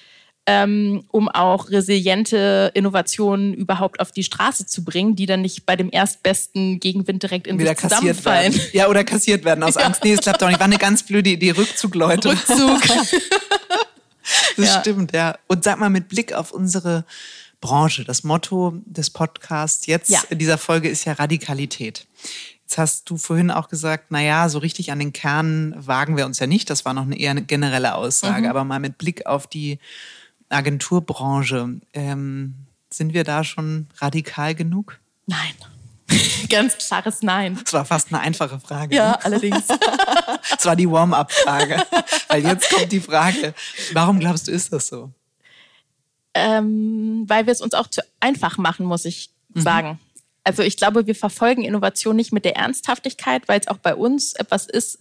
[0.47, 5.77] ähm, um auch resiliente Innovationen überhaupt auf die Straße zu bringen, die dann nicht bei
[5.77, 8.53] dem erstbesten Gegenwind direkt in Wieder zusammenfallen.
[8.53, 8.69] Werden.
[8.73, 9.83] Ja, oder kassiert werden aus ja.
[9.83, 10.03] Angst.
[10.05, 10.59] Nee, es klappt doch nicht.
[10.59, 11.53] War eine ganz blöde Idee.
[11.53, 12.31] Rückzug, Leute.
[12.31, 12.81] Rückzug.
[14.57, 14.81] das ja.
[14.81, 15.39] stimmt, ja.
[15.47, 17.05] Und sag mal, mit Blick auf unsere
[17.63, 18.05] Branche.
[18.05, 20.21] Das Motto des Podcasts jetzt ja.
[20.29, 22.07] in dieser Folge ist ja Radikalität.
[22.61, 26.27] Jetzt hast du vorhin auch gesagt, na ja, so richtig an den Kern wagen wir
[26.27, 26.69] uns ja nicht.
[26.69, 28.43] Das war noch eine eher eine generelle Aussage.
[28.43, 28.51] Mhm.
[28.51, 29.79] Aber mal mit Blick auf die
[30.51, 35.01] Agenturbranche, ähm, sind wir da schon radikal genug?
[35.27, 35.55] Nein.
[36.49, 37.59] Ganz klares Nein.
[37.63, 38.95] Das war fast eine einfache Frage.
[38.95, 39.25] Ja, ne?
[39.25, 39.65] allerdings.
[40.51, 41.85] Das war die Warm-up-Frage.
[42.29, 43.55] Weil jetzt kommt die Frage,
[43.93, 45.13] warum glaubst du, ist das so?
[46.35, 49.61] Ähm, weil wir es uns auch zu einfach machen, muss ich mhm.
[49.61, 50.01] sagen.
[50.45, 54.33] Also ich glaube, wir verfolgen Innovation nicht mit der Ernsthaftigkeit, weil es auch bei uns
[54.33, 54.99] etwas ist,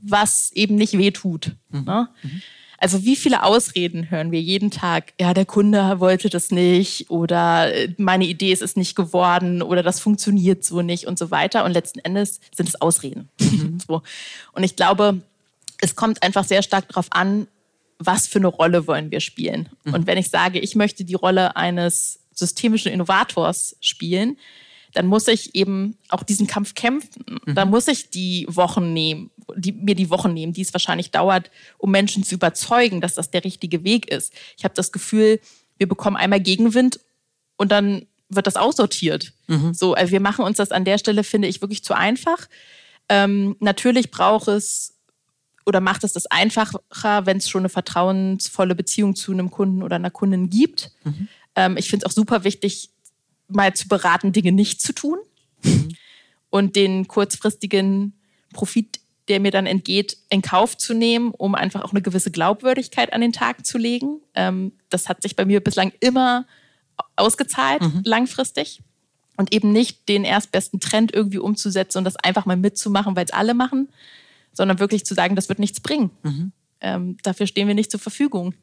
[0.00, 1.52] was eben nicht wehtut.
[1.70, 1.84] Mhm.
[1.84, 2.08] Ne?
[2.22, 2.42] Mhm.
[2.78, 5.14] Also wie viele Ausreden hören wir jeden Tag?
[5.18, 9.82] Ja, der Kunde wollte das nicht oder äh, meine Idee ist es nicht geworden oder
[9.82, 11.64] das funktioniert so nicht und so weiter.
[11.64, 13.28] Und letzten Endes sind es Ausreden.
[13.40, 13.78] Mhm.
[13.86, 14.02] so.
[14.52, 15.20] Und ich glaube,
[15.80, 17.48] es kommt einfach sehr stark darauf an,
[17.98, 19.68] was für eine Rolle wollen wir spielen.
[19.84, 19.94] Mhm.
[19.94, 24.36] Und wenn ich sage, ich möchte die Rolle eines systemischen Innovators spielen,
[24.92, 27.40] dann muss ich eben auch diesen Kampf kämpfen.
[27.46, 27.54] Mhm.
[27.54, 31.50] Da muss ich die Wochen nehmen, die, mir die Wochen nehmen, die es wahrscheinlich dauert,
[31.78, 34.32] um Menschen zu überzeugen, dass das der richtige Weg ist.
[34.56, 35.40] Ich habe das Gefühl,
[35.78, 37.00] wir bekommen einmal Gegenwind
[37.56, 39.32] und dann wird das aussortiert.
[39.46, 39.74] Mhm.
[39.74, 42.48] So, also wir machen uns das an der Stelle, finde ich, wirklich zu einfach.
[43.08, 44.95] Ähm, natürlich braucht es
[45.66, 49.96] oder macht es das einfacher, wenn es schon eine vertrauensvolle Beziehung zu einem Kunden oder
[49.96, 50.92] einer Kundin gibt.
[51.04, 51.28] Mhm.
[51.56, 52.90] Ähm, ich finde es auch super wichtig,
[53.48, 55.18] mal zu beraten, Dinge nicht zu tun
[55.62, 55.88] mhm.
[56.50, 58.14] und den kurzfristigen
[58.52, 63.12] Profit, der mir dann entgeht, in Kauf zu nehmen, um einfach auch eine gewisse Glaubwürdigkeit
[63.12, 64.20] an den Tag zu legen.
[64.34, 66.46] Ähm, das hat sich bei mir bislang immer
[67.16, 68.02] ausgezahlt, mhm.
[68.04, 68.82] langfristig.
[69.36, 73.32] Und eben nicht den erstbesten Trend irgendwie umzusetzen und das einfach mal mitzumachen, weil es
[73.32, 73.88] alle machen,
[74.56, 76.10] sondern wirklich zu sagen, das wird nichts bringen.
[76.22, 76.52] Mhm.
[76.80, 78.54] Ähm, dafür stehen wir nicht zur Verfügung,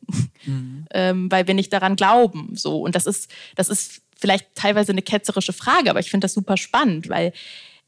[0.46, 0.86] mhm.
[0.92, 2.56] ähm, weil wir nicht daran glauben.
[2.56, 6.34] So und das ist, das ist vielleicht teilweise eine ketzerische Frage, aber ich finde das
[6.34, 7.34] super spannend, weil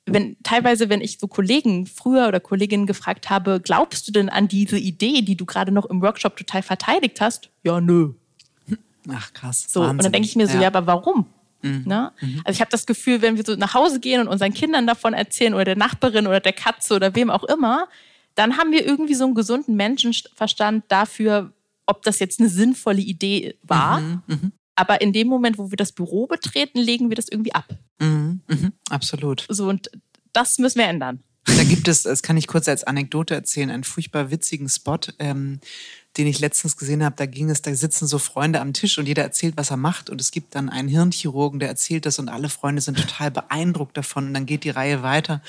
[0.07, 4.47] wenn teilweise, wenn ich so Kollegen früher oder Kolleginnen gefragt habe, glaubst du denn an
[4.47, 7.49] diese Idee, die du gerade noch im Workshop total verteidigt hast?
[7.63, 8.13] Ja, nö.
[9.09, 9.65] Ach krass.
[9.67, 9.97] So Wahnsinn.
[9.97, 11.25] und dann denke ich mir so, ja, ja aber warum?
[11.65, 11.83] Mhm.
[11.85, 12.11] Ne?
[12.21, 12.41] Mhm.
[12.45, 15.13] Also ich habe das Gefühl, wenn wir so nach Hause gehen und unseren Kindern davon
[15.13, 17.87] erzählen oder der Nachbarin oder der Katze oder wem auch immer,
[18.35, 21.53] dann haben wir irgendwie so einen gesunden Menschenverstand dafür,
[21.85, 24.01] ob das jetzt eine sinnvolle Idee war.
[24.01, 24.21] Mhm.
[24.27, 24.51] mhm.
[24.77, 27.65] Aber in dem Moment, wo wir das Büro betreten, legen wir das irgendwie ab.
[27.99, 28.41] Mhm.
[28.47, 28.73] mhm.
[28.89, 29.45] Absolut.
[29.47, 29.89] So und
[30.33, 31.23] das müssen wir ändern.
[31.45, 34.99] Da gibt es, das kann ich kurz als Anekdote erzählen, einen furchtbar witzigen Spot.
[35.19, 35.59] Ähm,
[36.17, 39.05] den ich letztens gesehen habe, da ging es, da sitzen so Freunde am Tisch und
[39.05, 40.09] jeder erzählt, was er macht.
[40.09, 43.97] Und es gibt dann einen Hirnchirurgen, der erzählt das und alle Freunde sind total beeindruckt
[43.97, 44.27] davon.
[44.27, 45.41] Und dann geht die Reihe weiter.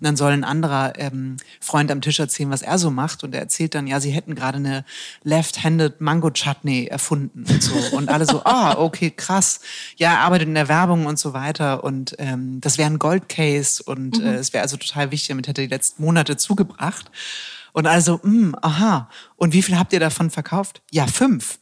[0.00, 3.22] Und dann soll ein anderer ähm, Freund am Tisch erzählen, was er so macht.
[3.22, 4.84] Und er erzählt dann, ja, sie hätten gerade eine
[5.24, 7.74] Left-Handed Mango Chutney erfunden und so.
[7.96, 9.60] Und alle so, ah, okay, krass.
[9.96, 11.84] Ja, er arbeitet in der Werbung und so weiter.
[11.84, 14.26] Und ähm, das wäre ein Goldcase und mhm.
[14.26, 17.10] äh, es wäre also total wichtig, damit hätte er die letzten Monate zugebracht.
[17.74, 19.10] Und also, mh, hm, aha.
[19.36, 20.80] Und wie viel habt ihr davon verkauft?
[20.90, 21.58] Ja, fünf.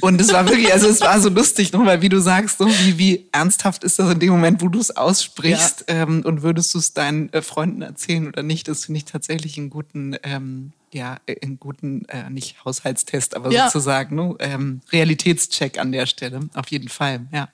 [0.00, 2.66] Und es war wirklich, also es war so lustig, noch, weil wie du sagst, so
[2.68, 6.02] wie, wie ernsthaft ist das in dem Moment, wo du es aussprichst ja.
[6.02, 9.58] ähm, und würdest du es deinen äh, Freunden erzählen oder nicht, das finde ich tatsächlich
[9.58, 13.66] einen guten, ähm, ja, einen guten, äh, nicht Haushaltstest, aber ja.
[13.66, 17.48] sozusagen ne, ähm, Realitätscheck an der Stelle, auf jeden Fall, ja.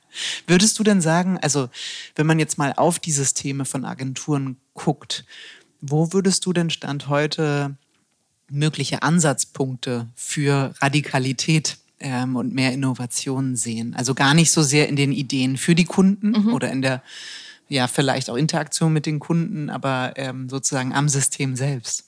[0.47, 1.71] Würdest du denn sagen, also
[2.15, 5.25] wenn man jetzt mal auf die Systeme von Agenturen guckt,
[5.83, 7.77] wo würdest du denn Stand heute
[8.49, 13.95] mögliche Ansatzpunkte für Radikalität ähm, und mehr Innovationen sehen?
[13.95, 16.55] Also gar nicht so sehr in den Ideen für die Kunden mhm.
[16.55, 17.03] oder in der,
[17.69, 22.05] ja, vielleicht auch Interaktion mit den Kunden, aber ähm, sozusagen am System selbst.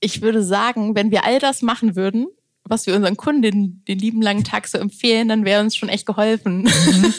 [0.00, 2.26] Ich würde sagen, wenn wir all das machen würden,
[2.68, 6.06] was wir unseren Kunden den, lieben langen Tag so empfehlen, dann wäre uns schon echt
[6.06, 6.62] geholfen.
[6.62, 7.14] Mhm.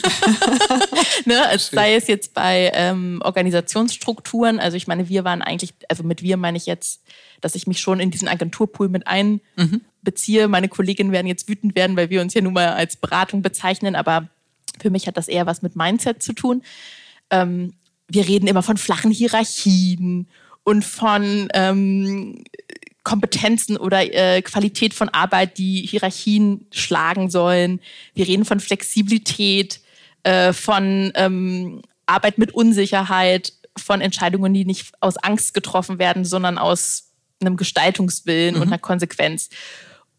[1.24, 1.46] ne?
[1.46, 6.22] also sei es jetzt bei ähm, Organisationsstrukturen, also ich meine, wir waren eigentlich, also mit
[6.22, 7.02] wir meine ich jetzt,
[7.40, 10.46] dass ich mich schon in diesen Agenturpool mit einbeziehe.
[10.46, 10.50] Mhm.
[10.50, 13.96] Meine Kolleginnen werden jetzt wütend werden, weil wir uns ja nun mal als Beratung bezeichnen,
[13.96, 14.28] aber
[14.80, 16.62] für mich hat das eher was mit Mindset zu tun.
[17.30, 17.74] Ähm,
[18.08, 20.28] wir reden immer von flachen Hierarchien
[20.64, 22.44] und von ähm,
[23.08, 27.80] Kompetenzen oder äh, Qualität von Arbeit, die Hierarchien schlagen sollen.
[28.12, 29.80] Wir reden von Flexibilität,
[30.24, 36.58] äh, von ähm, Arbeit mit Unsicherheit, von Entscheidungen, die nicht aus Angst getroffen werden, sondern
[36.58, 38.60] aus einem Gestaltungswillen mhm.
[38.60, 39.48] und einer Konsequenz.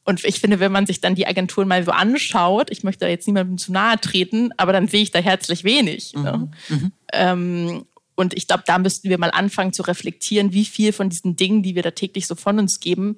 [0.04, 3.08] Und ich finde, wenn man sich dann die Agenturen mal so anschaut, ich möchte da
[3.08, 6.13] jetzt niemandem zu nahe treten, aber dann sehe ich da herzlich wenig.
[6.15, 6.23] Mhm.
[6.23, 6.52] Ne?
[6.69, 6.91] Mhm.
[7.13, 7.86] Ähm,
[8.19, 11.63] und ich glaube, da müssten wir mal anfangen zu reflektieren, wie viel von diesen Dingen,
[11.63, 13.17] die wir da täglich so von uns geben,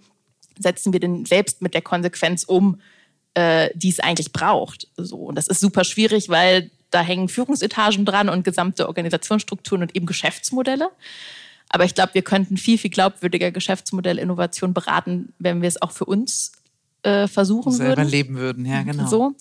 [0.59, 2.79] setzen wir denn selbst mit der Konsequenz um,
[3.33, 4.87] äh, die es eigentlich braucht.
[4.97, 9.95] So, und das ist super schwierig, weil da hängen Führungsetagen dran und gesamte Organisationsstrukturen und
[9.95, 10.91] eben Geschäftsmodelle.
[11.69, 16.05] Aber ich glaube, wir könnten viel, viel glaubwürdiger Geschäftsmodellinnovation beraten, wenn wir es auch für
[16.05, 16.51] uns
[17.01, 18.09] äh, versuchen Selber würden.
[18.09, 19.07] leben würden, ja, genau.
[19.07, 19.35] So.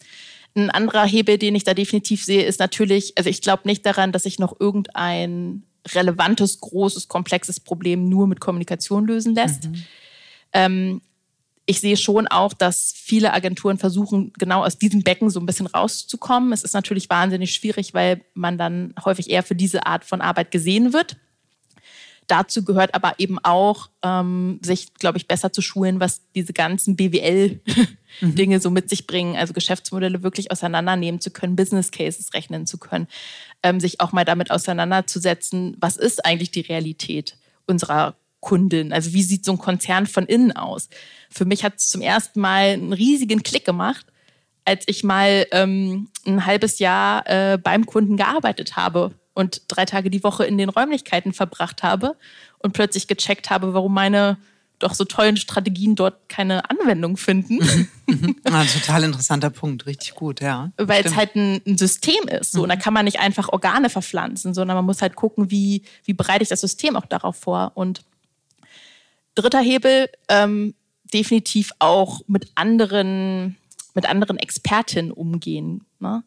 [0.54, 4.12] Ein anderer Hebel, den ich da definitiv sehe, ist natürlich, also ich glaube nicht daran,
[4.12, 5.62] dass ich noch irgendein
[5.94, 9.68] relevantes, großes, komplexes Problem nur mit Kommunikation lösen lässt.
[9.68, 9.84] Mhm.
[10.52, 11.00] Ähm,
[11.66, 15.68] ich sehe schon auch, dass viele Agenturen versuchen, genau aus diesem Becken so ein bisschen
[15.68, 16.52] rauszukommen.
[16.52, 20.50] Es ist natürlich wahnsinnig schwierig, weil man dann häufig eher für diese Art von Arbeit
[20.50, 21.16] gesehen wird.
[22.30, 26.94] Dazu gehört aber eben auch, ähm, sich, glaube ich, besser zu schulen, was diese ganzen
[26.94, 28.60] BWL-Dinge mhm.
[28.60, 33.08] so mit sich bringen, also Geschäftsmodelle wirklich auseinandernehmen zu können, Business Cases rechnen zu können,
[33.64, 38.92] ähm, sich auch mal damit auseinanderzusetzen, was ist eigentlich die Realität unserer Kundin?
[38.92, 40.88] Also wie sieht so ein Konzern von innen aus?
[41.30, 44.06] Für mich hat es zum ersten Mal einen riesigen Klick gemacht,
[44.64, 50.10] als ich mal ähm, ein halbes Jahr äh, beim Kunden gearbeitet habe und drei Tage
[50.10, 52.16] die Woche in den Räumlichkeiten verbracht habe
[52.58, 54.38] und plötzlich gecheckt habe, warum meine
[54.80, 57.58] doch so tollen Strategien dort keine Anwendung finden.
[58.06, 58.36] Mhm.
[58.44, 60.72] ah, total interessanter Punkt, richtig gut, ja.
[60.78, 62.52] Weil es halt ein, ein, System ist.
[62.52, 62.58] So.
[62.58, 62.62] Mhm.
[62.64, 66.14] Und da kann man nicht einfach Organe verpflanzen, sondern man muss halt gucken, wie, wie
[66.14, 67.72] bereite ich das System auch darauf vor.
[67.74, 68.02] Und
[69.34, 70.74] dritter Hebel, ähm,
[71.12, 73.56] definitiv auch mit anderen,
[73.94, 75.84] mit anderen Expertinnen umgehen.
[75.98, 76.22] Ne?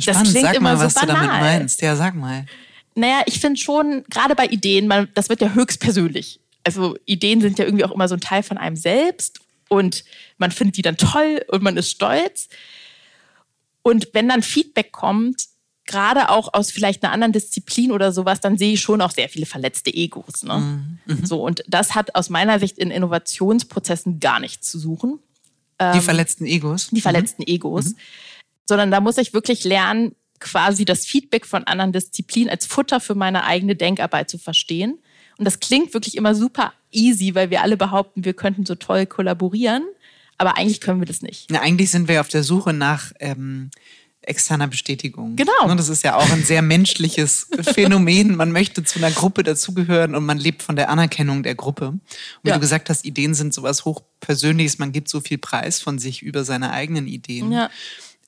[0.00, 0.26] Spannend.
[0.26, 1.16] Das klingt sag immer mal, was so banal.
[1.16, 1.82] du damit meinst.
[1.82, 2.46] Ja, sag mal.
[2.94, 6.40] Naja, ich finde schon, gerade bei Ideen, man, das wird ja höchstpersönlich.
[6.64, 10.04] Also Ideen sind ja irgendwie auch immer so ein Teil von einem selbst und
[10.38, 12.48] man findet die dann toll und man ist stolz.
[13.82, 15.46] Und wenn dann Feedback kommt,
[15.86, 19.28] gerade auch aus vielleicht einer anderen Disziplin oder sowas, dann sehe ich schon auch sehr
[19.28, 20.42] viele verletzte Egos.
[20.42, 20.58] Ne?
[20.58, 20.98] Mhm.
[21.06, 21.26] mhm.
[21.26, 25.18] So, und das hat aus meiner Sicht in Innovationsprozessen gar nichts zu suchen.
[25.80, 26.88] Die ähm, verletzten Egos?
[26.90, 27.54] Die verletzten mhm.
[27.54, 27.86] Egos.
[27.86, 27.96] Mhm
[28.70, 33.16] sondern da muss ich wirklich lernen, quasi das Feedback von anderen Disziplinen als Futter für
[33.16, 34.98] meine eigene Denkarbeit zu verstehen.
[35.36, 39.06] Und das klingt wirklich immer super easy, weil wir alle behaupten, wir könnten so toll
[39.06, 39.82] kollaborieren.
[40.38, 41.50] Aber eigentlich können wir das nicht.
[41.50, 43.70] Na, eigentlich sind wir auf der Suche nach ähm,
[44.22, 45.34] externer Bestätigung.
[45.36, 45.64] Genau.
[45.64, 48.36] Und das ist ja auch ein sehr menschliches Phänomen.
[48.36, 51.88] Man möchte zu einer Gruppe dazugehören und man lebt von der Anerkennung der Gruppe.
[51.88, 52.00] Und
[52.42, 52.54] wie ja.
[52.54, 54.78] du gesagt hast, Ideen sind sowas hochpersönliches.
[54.78, 57.50] Man gibt so viel Preis von sich über seine eigenen Ideen.
[57.52, 57.70] Ja.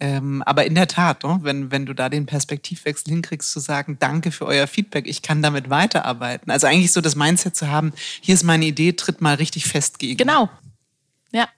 [0.02, 3.98] Ähm, aber in der Tat, ne, wenn, wenn du da den Perspektivwechsel hinkriegst, zu sagen,
[4.00, 6.50] danke für euer Feedback, ich kann damit weiterarbeiten.
[6.50, 10.00] Also eigentlich so das Mindset zu haben, hier ist meine Idee, tritt mal richtig fest
[10.00, 10.16] gegen.
[10.16, 10.50] Genau.
[11.30, 11.48] Ja.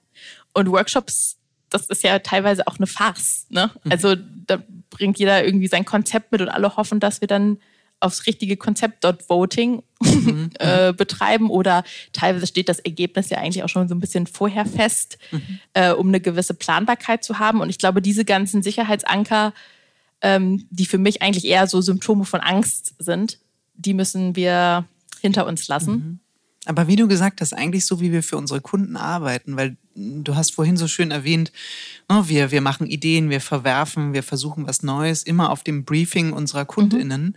[0.53, 1.39] Und Workshops,
[1.71, 3.47] das ist ja teilweise auch eine Farce.
[3.49, 3.71] Ne?
[3.83, 3.91] Mhm.
[3.91, 7.57] Also da bringt jeder irgendwie sein Konzept mit und alle hoffen, dass wir dann
[8.05, 10.51] aufs richtige Konzept dort Voting mhm.
[10.59, 14.67] äh, betreiben oder teilweise steht das Ergebnis ja eigentlich auch schon so ein bisschen vorher
[14.67, 15.59] fest, mhm.
[15.73, 17.61] äh, um eine gewisse Planbarkeit zu haben.
[17.61, 19.53] Und ich glaube, diese ganzen Sicherheitsanker,
[20.21, 23.39] ähm, die für mich eigentlich eher so Symptome von Angst sind,
[23.75, 24.85] die müssen wir
[25.21, 25.93] hinter uns lassen.
[25.93, 26.19] Mhm.
[26.67, 30.35] Aber wie du gesagt hast, eigentlich so, wie wir für unsere Kunden arbeiten, weil du
[30.35, 31.53] hast vorhin so schön erwähnt,
[32.09, 36.33] ne, wir, wir machen Ideen, wir verwerfen, wir versuchen was Neues, immer auf dem Briefing
[36.33, 37.23] unserer KundInnen.
[37.23, 37.35] Mhm.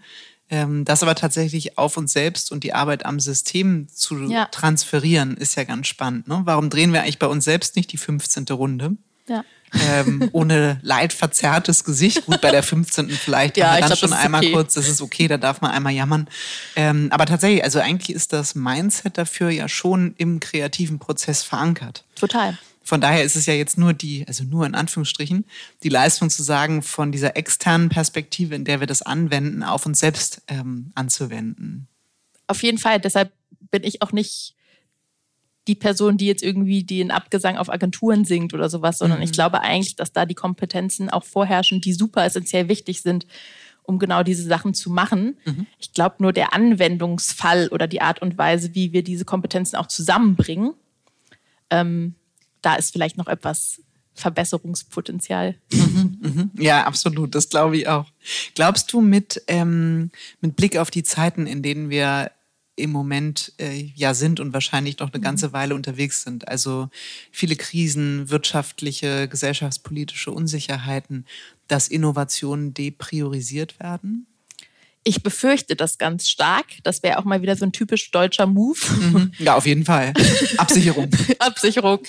[0.50, 4.45] Ähm, das aber tatsächlich auf uns selbst und die Arbeit am System zu ja.
[4.45, 6.28] transferieren, ist ja ganz spannend.
[6.28, 6.41] Ne?
[6.45, 8.45] Warum drehen wir eigentlich bei uns selbst nicht die 15.
[8.52, 8.95] Runde?
[9.28, 9.43] Ja.
[9.89, 12.26] ähm, ohne leidverzerrtes Gesicht.
[12.26, 13.10] Gut, bei der 15.
[13.10, 14.54] vielleicht ja, haben wir dann glaub, schon einmal okay.
[14.54, 16.30] kurz, das ist okay, da darf man einmal jammern.
[16.78, 22.06] Ähm, aber tatsächlich, also eigentlich ist das Mindset dafür ja schon im kreativen Prozess verankert.
[22.16, 22.58] Total.
[22.88, 25.44] Von daher ist es ja jetzt nur die, also nur in Anführungsstrichen,
[25.84, 30.00] die Leistung zu sagen, von dieser externen Perspektive, in der wir das anwenden, auf uns
[30.00, 31.90] selbst ähm, anzuwenden.
[32.48, 33.02] Auf jeden Fall.
[33.02, 33.34] Deshalb
[33.72, 34.56] bin ich auch nicht
[35.68, 39.26] die Person, die jetzt irgendwie den Abgesang auf Agenturen singt oder sowas, sondern mhm.
[39.26, 43.28] ich glaube eigentlich, dass da die Kompetenzen auch vorherrschen, die super essentiell wichtig sind,
[43.84, 45.38] um genau diese Sachen zu machen.
[45.44, 45.68] Mhm.
[45.78, 49.88] Ich glaube nur der Anwendungsfall oder die Art und Weise, wie wir diese Kompetenzen auch
[49.88, 50.74] zusammenbringen,
[51.70, 52.16] ähm,
[52.68, 53.82] da ist vielleicht noch etwas
[54.13, 55.55] Verbesserungspotenzial.
[55.72, 56.51] Mhm, mhm.
[56.59, 58.11] Ja, absolut, das glaube ich auch.
[58.55, 60.11] Glaubst du mit, ähm,
[60.41, 62.32] mit Blick auf die Zeiten, in denen wir
[62.76, 65.53] im Moment äh, ja sind und wahrscheinlich noch eine ganze mhm.
[65.53, 66.45] Weile unterwegs sind.
[66.49, 66.89] Also
[67.32, 71.26] viele Krisen, wirtschaftliche, gesellschaftspolitische Unsicherheiten,
[71.70, 74.28] dass Innovationen depriorisiert werden?
[75.08, 76.66] Ich befürchte das ganz stark.
[76.84, 78.78] Das wäre auch mal wieder so ein typisch deutscher Move.
[78.99, 79.32] Mhm.
[79.39, 80.12] Ja, auf jeden Fall.
[80.58, 81.10] Absicherung.
[81.39, 81.99] Absicherung.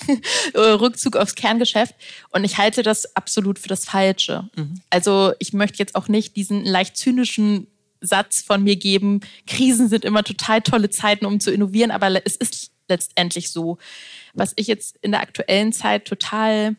[0.53, 1.95] Äh, Rückzug aufs Kerngeschäft.
[2.31, 4.49] Und ich halte das absolut für das Falsche.
[4.57, 4.81] Mhm.
[4.89, 7.67] Also ich möchte jetzt auch nicht diesen leicht zynischen
[8.01, 12.35] Satz von mir geben, Krisen sind immer total tolle Zeiten, um zu innovieren, aber es
[12.35, 13.77] ist letztendlich so.
[14.33, 16.75] Was ich jetzt in der aktuellen Zeit total,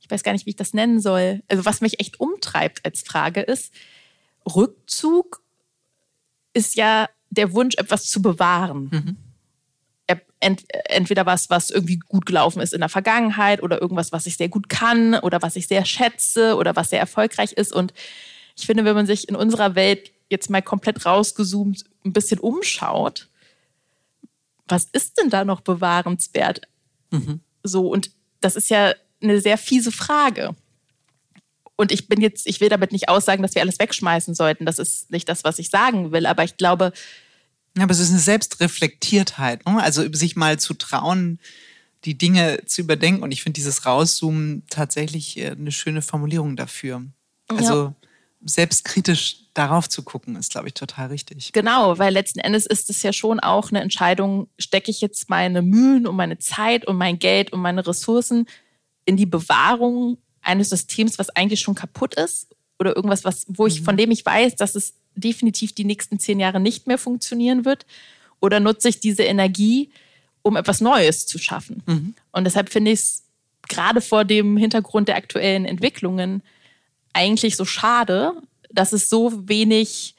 [0.00, 3.02] ich weiß gar nicht, wie ich das nennen soll, also was mich echt umtreibt als
[3.02, 3.72] Frage ist,
[4.46, 5.42] Rückzug
[6.52, 8.88] ist ja der Wunsch, etwas zu bewahren.
[8.90, 9.16] Mhm.
[10.42, 14.38] Ent, entweder was, was irgendwie gut gelaufen ist in der Vergangenheit oder irgendwas, was ich
[14.38, 17.74] sehr gut kann oder was ich sehr schätze oder was sehr erfolgreich ist.
[17.74, 17.92] Und
[18.56, 23.28] ich finde, wenn man sich in unserer Welt jetzt mal komplett rausgezoomt ein bisschen umschaut,
[24.66, 26.62] was ist denn da noch bewahrenswert?
[27.10, 27.40] Mhm.
[27.62, 28.10] So, und
[28.40, 30.56] das ist ja eine sehr fiese Frage.
[31.80, 34.66] Und ich bin jetzt, ich will damit nicht aussagen, dass wir alles wegschmeißen sollten.
[34.66, 36.26] Das ist nicht das, was ich sagen will.
[36.26, 36.92] Aber ich glaube.
[37.74, 39.64] Ja, aber es ist eine Selbstreflektiertheit.
[39.64, 39.82] Ne?
[39.82, 41.38] Also sich mal zu trauen,
[42.04, 43.22] die Dinge zu überdenken.
[43.22, 47.02] Und ich finde dieses Rauszoomen tatsächlich äh, eine schöne Formulierung dafür.
[47.48, 47.94] Also ja.
[48.44, 51.52] selbstkritisch darauf zu gucken, ist, glaube ich, total richtig.
[51.52, 55.62] Genau, weil letzten Endes ist es ja schon auch eine Entscheidung, stecke ich jetzt meine
[55.62, 58.44] Mühen und meine Zeit und mein Geld und meine Ressourcen
[59.06, 63.82] in die Bewahrung eines Systems, was eigentlich schon kaputt ist oder irgendwas, was, wo ich,
[63.82, 63.98] von mhm.
[63.98, 67.86] dem ich weiß, dass es definitiv die nächsten zehn Jahre nicht mehr funktionieren wird?
[68.40, 69.90] Oder nutze ich diese Energie,
[70.42, 71.82] um etwas Neues zu schaffen?
[71.86, 72.14] Mhm.
[72.32, 73.22] Und deshalb finde ich es
[73.68, 76.42] gerade vor dem Hintergrund der aktuellen Entwicklungen
[77.12, 78.32] eigentlich so schade,
[78.70, 80.14] dass es so wenig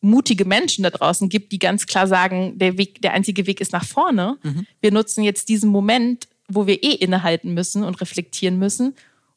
[0.00, 3.72] mutige Menschen da draußen gibt, die ganz klar sagen, der Weg, der einzige Weg ist
[3.72, 4.38] nach vorne.
[4.42, 4.66] Mhm.
[4.80, 8.94] Wir nutzen jetzt diesen Moment, wo wir eh innehalten müssen und reflektieren müssen,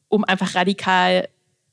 [0.08, 1.28] um einfach radikal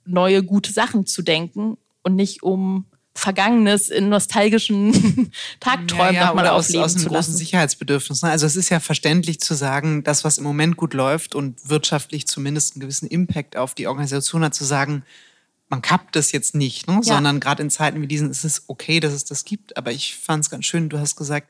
[0.05, 2.85] neue, gute Sachen zu denken und nicht um
[3.17, 5.31] Vergangenes in nostalgischen
[5.61, 8.21] Tagträumen ja, ja, nochmal aufleben aus, aus einem großen Sicherheitsbedürfnis.
[8.21, 8.29] Ne?
[8.29, 12.27] Also es ist ja verständlich zu sagen, das, was im Moment gut läuft und wirtschaftlich
[12.27, 15.03] zumindest einen gewissen Impact auf die Organisation hat, zu sagen,
[15.69, 16.95] man kappt das jetzt nicht, ne?
[16.95, 17.01] ja.
[17.01, 19.77] sondern gerade in Zeiten wie diesen ist es okay, dass es das gibt.
[19.77, 21.49] Aber ich fand es ganz schön, du hast gesagt,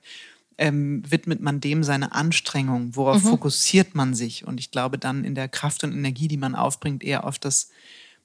[0.57, 2.95] ähm, widmet man dem seine Anstrengung?
[2.95, 3.29] Worauf mhm.
[3.29, 4.45] fokussiert man sich?
[4.45, 7.69] Und ich glaube dann in der Kraft und Energie, die man aufbringt, eher auf das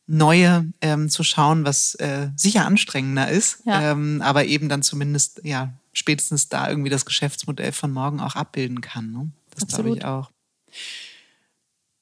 [0.06, 3.92] Neue ähm, zu schauen, was äh, sicher anstrengender ist, ja.
[3.92, 8.80] ähm, aber eben dann zumindest ja spätestens da irgendwie das Geschäftsmodell von morgen auch abbilden
[8.80, 9.12] kann.
[9.12, 9.30] Ne?
[9.54, 10.30] Das glaube ich auch.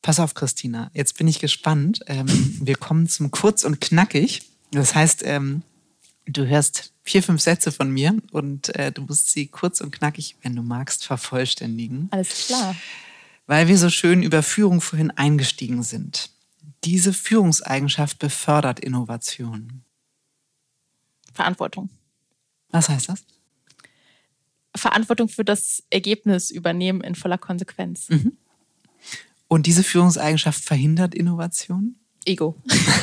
[0.01, 2.01] Pass auf, Christina, jetzt bin ich gespannt.
[2.07, 2.27] Ähm,
[2.63, 4.43] wir kommen zum Kurz und Knackig.
[4.71, 5.63] Das heißt, ähm,
[6.33, 10.37] du hörst vier, fünf Sätze von mir und äh, du musst sie kurz und knackig,
[10.43, 12.09] wenn du magst, vervollständigen.
[12.11, 12.77] Alles klar.
[13.47, 16.31] Weil wir so schön über Führung vorhin eingestiegen sind.
[16.85, 19.83] Diese Führungseigenschaft befördert Innovation.
[21.33, 21.89] Verantwortung.
[22.71, 23.25] Was heißt das?
[24.77, 28.09] Verantwortung für das Ergebnis übernehmen in voller Konsequenz.
[28.11, 28.37] Mhm.
[29.49, 31.97] Und diese Führungseigenschaft verhindert Innovation?
[32.29, 32.55] Ego.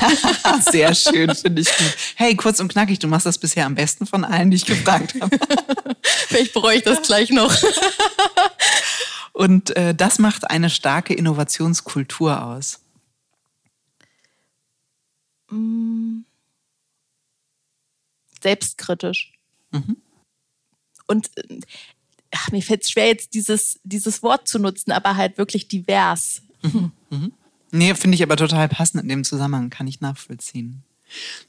[0.71, 1.95] Sehr schön, finde ich gut.
[2.15, 5.15] Hey, kurz und knackig, du machst das bisher am besten von allen, die ich gefragt
[5.19, 5.37] habe.
[6.27, 7.53] Vielleicht bereue ich das gleich noch.
[9.33, 12.79] Und äh, das macht eine starke Innovationskultur aus.
[15.51, 16.21] Mm.
[18.41, 19.33] Selbstkritisch.
[19.71, 19.97] Mhm.
[21.07, 21.59] Und äh,
[22.31, 26.41] ach, mir fällt es schwer, jetzt dieses, dieses Wort zu nutzen, aber halt wirklich divers.
[26.61, 26.91] Mhm.
[27.09, 27.33] Mhm.
[27.71, 30.83] Nee, finde ich aber total passend in dem Zusammenhang, kann ich nachvollziehen.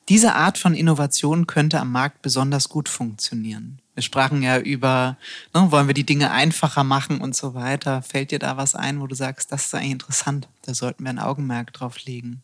[0.09, 3.81] Diese Art von Innovation könnte am Markt besonders gut funktionieren.
[3.95, 5.17] Wir sprachen ja über,
[5.55, 8.03] ne, wollen wir die Dinge einfacher machen und so weiter.
[8.03, 11.11] Fällt dir da was ein, wo du sagst, das ist eigentlich interessant, da sollten wir
[11.11, 12.43] ein Augenmerk drauf legen?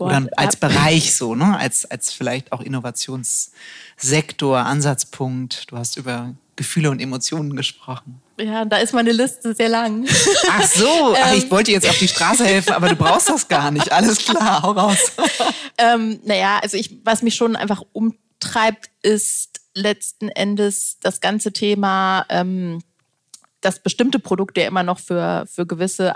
[0.00, 1.58] Boah, Oder als Bereich so, ne?
[1.58, 5.70] als, als vielleicht auch Innovationssektor, Ansatzpunkt.
[5.70, 8.22] Du hast über Gefühle und Emotionen gesprochen.
[8.38, 10.08] Ja, da ist meine Liste sehr lang.
[10.48, 11.50] Ach so, ach, ich ähm.
[11.50, 13.92] wollte jetzt auf die Straße helfen, aber du brauchst das gar nicht.
[13.92, 15.12] Alles klar, hau raus.
[15.76, 22.24] ähm, naja, also ich, was mich schon einfach umtreibt, ist letzten Endes das ganze Thema,
[22.30, 22.82] ähm,
[23.60, 26.14] dass bestimmte Produkte ja immer noch für, für gewisse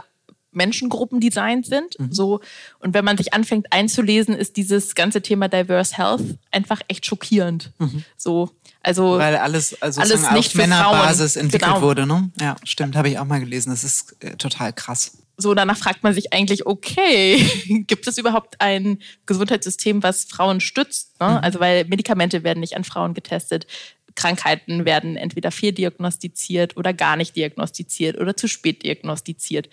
[0.54, 1.98] Menschengruppen designt sind.
[1.98, 2.12] Mhm.
[2.12, 2.40] So.
[2.80, 7.72] Und wenn man sich anfängt einzulesen, ist dieses ganze Thema Diverse Health einfach echt schockierend.
[7.78, 8.04] Mhm.
[8.16, 8.50] So.
[8.82, 11.82] Also, Weil alles, also alles nicht auf Männerbasis entwickelt genau.
[11.82, 12.30] wurde, ne?
[12.38, 13.70] Ja, stimmt, habe ich auch mal gelesen.
[13.70, 15.16] Das ist äh, total krass.
[15.36, 21.18] So, danach fragt man sich eigentlich, okay, gibt es überhaupt ein Gesundheitssystem, was Frauen stützt?
[21.20, 21.30] Ne?
[21.30, 21.36] Mhm.
[21.36, 23.66] Also, weil Medikamente werden nicht an Frauen getestet.
[24.14, 29.68] Krankheiten werden entweder fehldiagnostiziert oder gar nicht diagnostiziert oder zu spät diagnostiziert.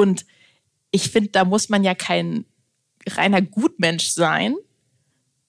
[0.00, 0.24] Und
[0.90, 2.44] ich finde, da muss man ja kein
[3.06, 4.56] reiner Gutmensch sein,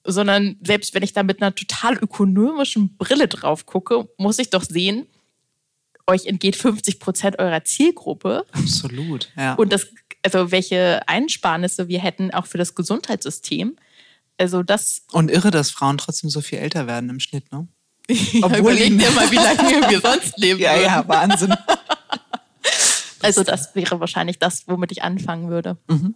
[0.04, 4.64] sondern selbst wenn ich da mit einer total ökonomischen Brille drauf gucke, muss ich doch
[4.64, 5.06] sehen,
[6.06, 8.44] euch entgeht 50 Prozent eurer Zielgruppe.
[8.52, 9.54] Absolut, ja.
[9.54, 9.86] Und das,
[10.22, 13.76] also welche Einsparnisse wir hätten auch für das Gesundheitssystem.
[14.38, 15.06] Also das.
[15.12, 17.68] Und irre, dass Frauen trotzdem so viel älter werden im Schnitt, ne?
[18.08, 20.60] ja, Obwohl überleg dir mal, wie lange wir sonst leben.
[20.60, 21.54] ja, ja, Wahnsinn.
[23.22, 25.76] also das wäre wahrscheinlich das, womit ich anfangen würde.
[25.88, 26.14] Mhm.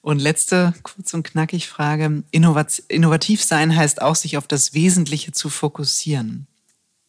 [0.00, 2.22] Und letzte kurz und knackig Frage.
[2.30, 6.46] innovativ sein heißt auch, sich auf das Wesentliche zu fokussieren.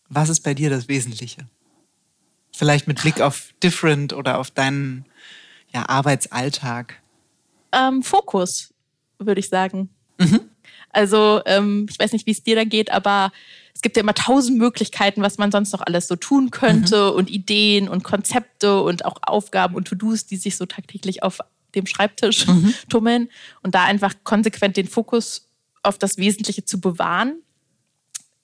[0.09, 1.47] Was ist bei dir das Wesentliche?
[2.55, 5.05] Vielleicht mit Blick auf Different oder auf deinen
[5.73, 7.01] ja, Arbeitsalltag.
[7.71, 8.73] Ähm, Fokus,
[9.19, 9.89] würde ich sagen.
[10.17, 10.41] Mhm.
[10.89, 13.31] Also, ähm, ich weiß nicht, wie es dir da geht, aber
[13.77, 17.15] es gibt ja immer tausend Möglichkeiten, was man sonst noch alles so tun könnte mhm.
[17.15, 21.41] und Ideen und Konzepte und auch Aufgaben und To-Dos, die sich so tagtäglich auf
[21.75, 22.73] dem Schreibtisch mhm.
[22.89, 23.29] tummeln
[23.61, 25.47] und da einfach konsequent den Fokus
[25.83, 27.35] auf das Wesentliche zu bewahren,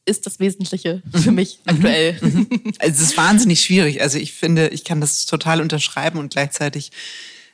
[0.05, 1.35] ist das Wesentliche für mhm.
[1.35, 1.71] mich mhm.
[1.77, 2.17] aktuell.
[2.21, 2.47] Mhm.
[2.77, 4.03] Also es ist wahnsinnig schwierig.
[4.03, 6.91] Also ich finde, ich kann das total unterschreiben und gleichzeitig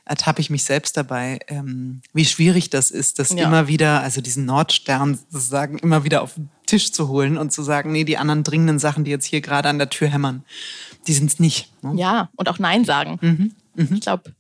[0.04, 3.48] ertappe ich mich selbst dabei, ähm, wie schwierig das ist, das ja.
[3.48, 6.36] immer wieder, also diesen Nordstern sozusagen immer wieder auf
[6.70, 9.70] Tisch zu holen und zu sagen, nee, die anderen dringenden Sachen, die jetzt hier gerade
[9.70, 10.44] an der Tür hämmern,
[11.08, 11.72] die sind es nicht.
[11.84, 11.94] Ne?
[11.96, 13.18] Ja, und auch Nein sagen.
[13.22, 13.52] Mhm.
[13.76, 13.96] Mhm.
[13.96, 14.34] Ich glaube.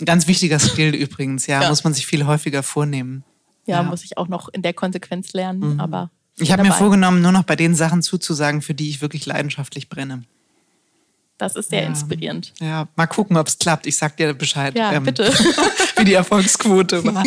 [0.00, 3.22] Ein ganz wichtiger Skill übrigens, ja, ja, muss man sich viel häufiger vornehmen.
[3.66, 5.80] Ja, ja, muss ich auch noch in der Konsequenz lernen, mhm.
[5.80, 6.10] aber.
[6.38, 9.90] Ich habe mir vorgenommen, nur noch bei den Sachen zuzusagen, für die ich wirklich leidenschaftlich
[9.90, 10.24] brenne.
[11.36, 11.88] Das ist sehr ja.
[11.88, 12.52] inspirierend.
[12.60, 13.86] Ja, mal gucken, ob es klappt.
[13.86, 14.74] Ich sag dir Bescheid.
[14.76, 15.32] Ja, ähm, bitte.
[15.96, 17.24] wie die Erfolgsquote war.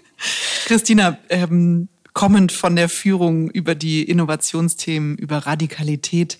[0.66, 6.38] Christina, ähm, kommend von der Führung über die Innovationsthemen, über Radikalität,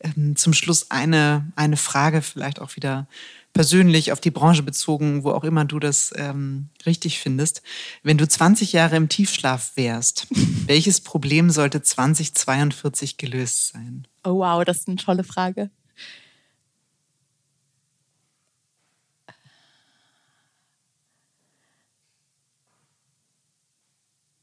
[0.00, 3.06] ähm, zum Schluss eine, eine Frage, vielleicht auch wieder
[3.52, 7.62] persönlich auf die Branche bezogen, wo auch immer du das ähm, richtig findest.
[8.02, 10.26] Wenn du 20 Jahre im Tiefschlaf wärst,
[10.66, 14.08] welches Problem sollte 2042 gelöst sein?
[14.24, 15.70] Oh wow, das ist eine tolle Frage.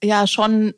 [0.03, 0.73] Ja, schon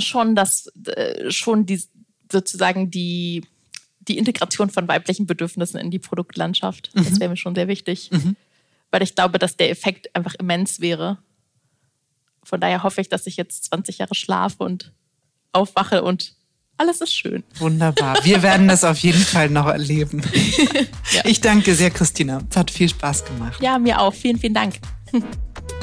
[0.00, 1.82] schon das äh, schon die
[2.30, 3.44] sozusagen die
[4.00, 6.90] die Integration von weiblichen Bedürfnissen in die Produktlandschaft.
[6.94, 7.04] Mhm.
[7.04, 8.36] Das wäre mir schon sehr wichtig, mhm.
[8.90, 11.18] weil ich glaube, dass der Effekt einfach immens wäre.
[12.42, 14.92] Von daher hoffe ich, dass ich jetzt 20 Jahre schlafe und
[15.52, 16.34] aufwache und
[16.78, 17.42] alles ist schön.
[17.58, 18.24] Wunderbar.
[18.24, 20.22] Wir werden das auf jeden Fall noch erleben.
[21.12, 21.24] ja.
[21.24, 22.40] Ich danke sehr, Christina.
[22.48, 23.60] Es hat viel Spaß gemacht.
[23.60, 24.14] Ja, mir auch.
[24.14, 24.78] Vielen, vielen Dank.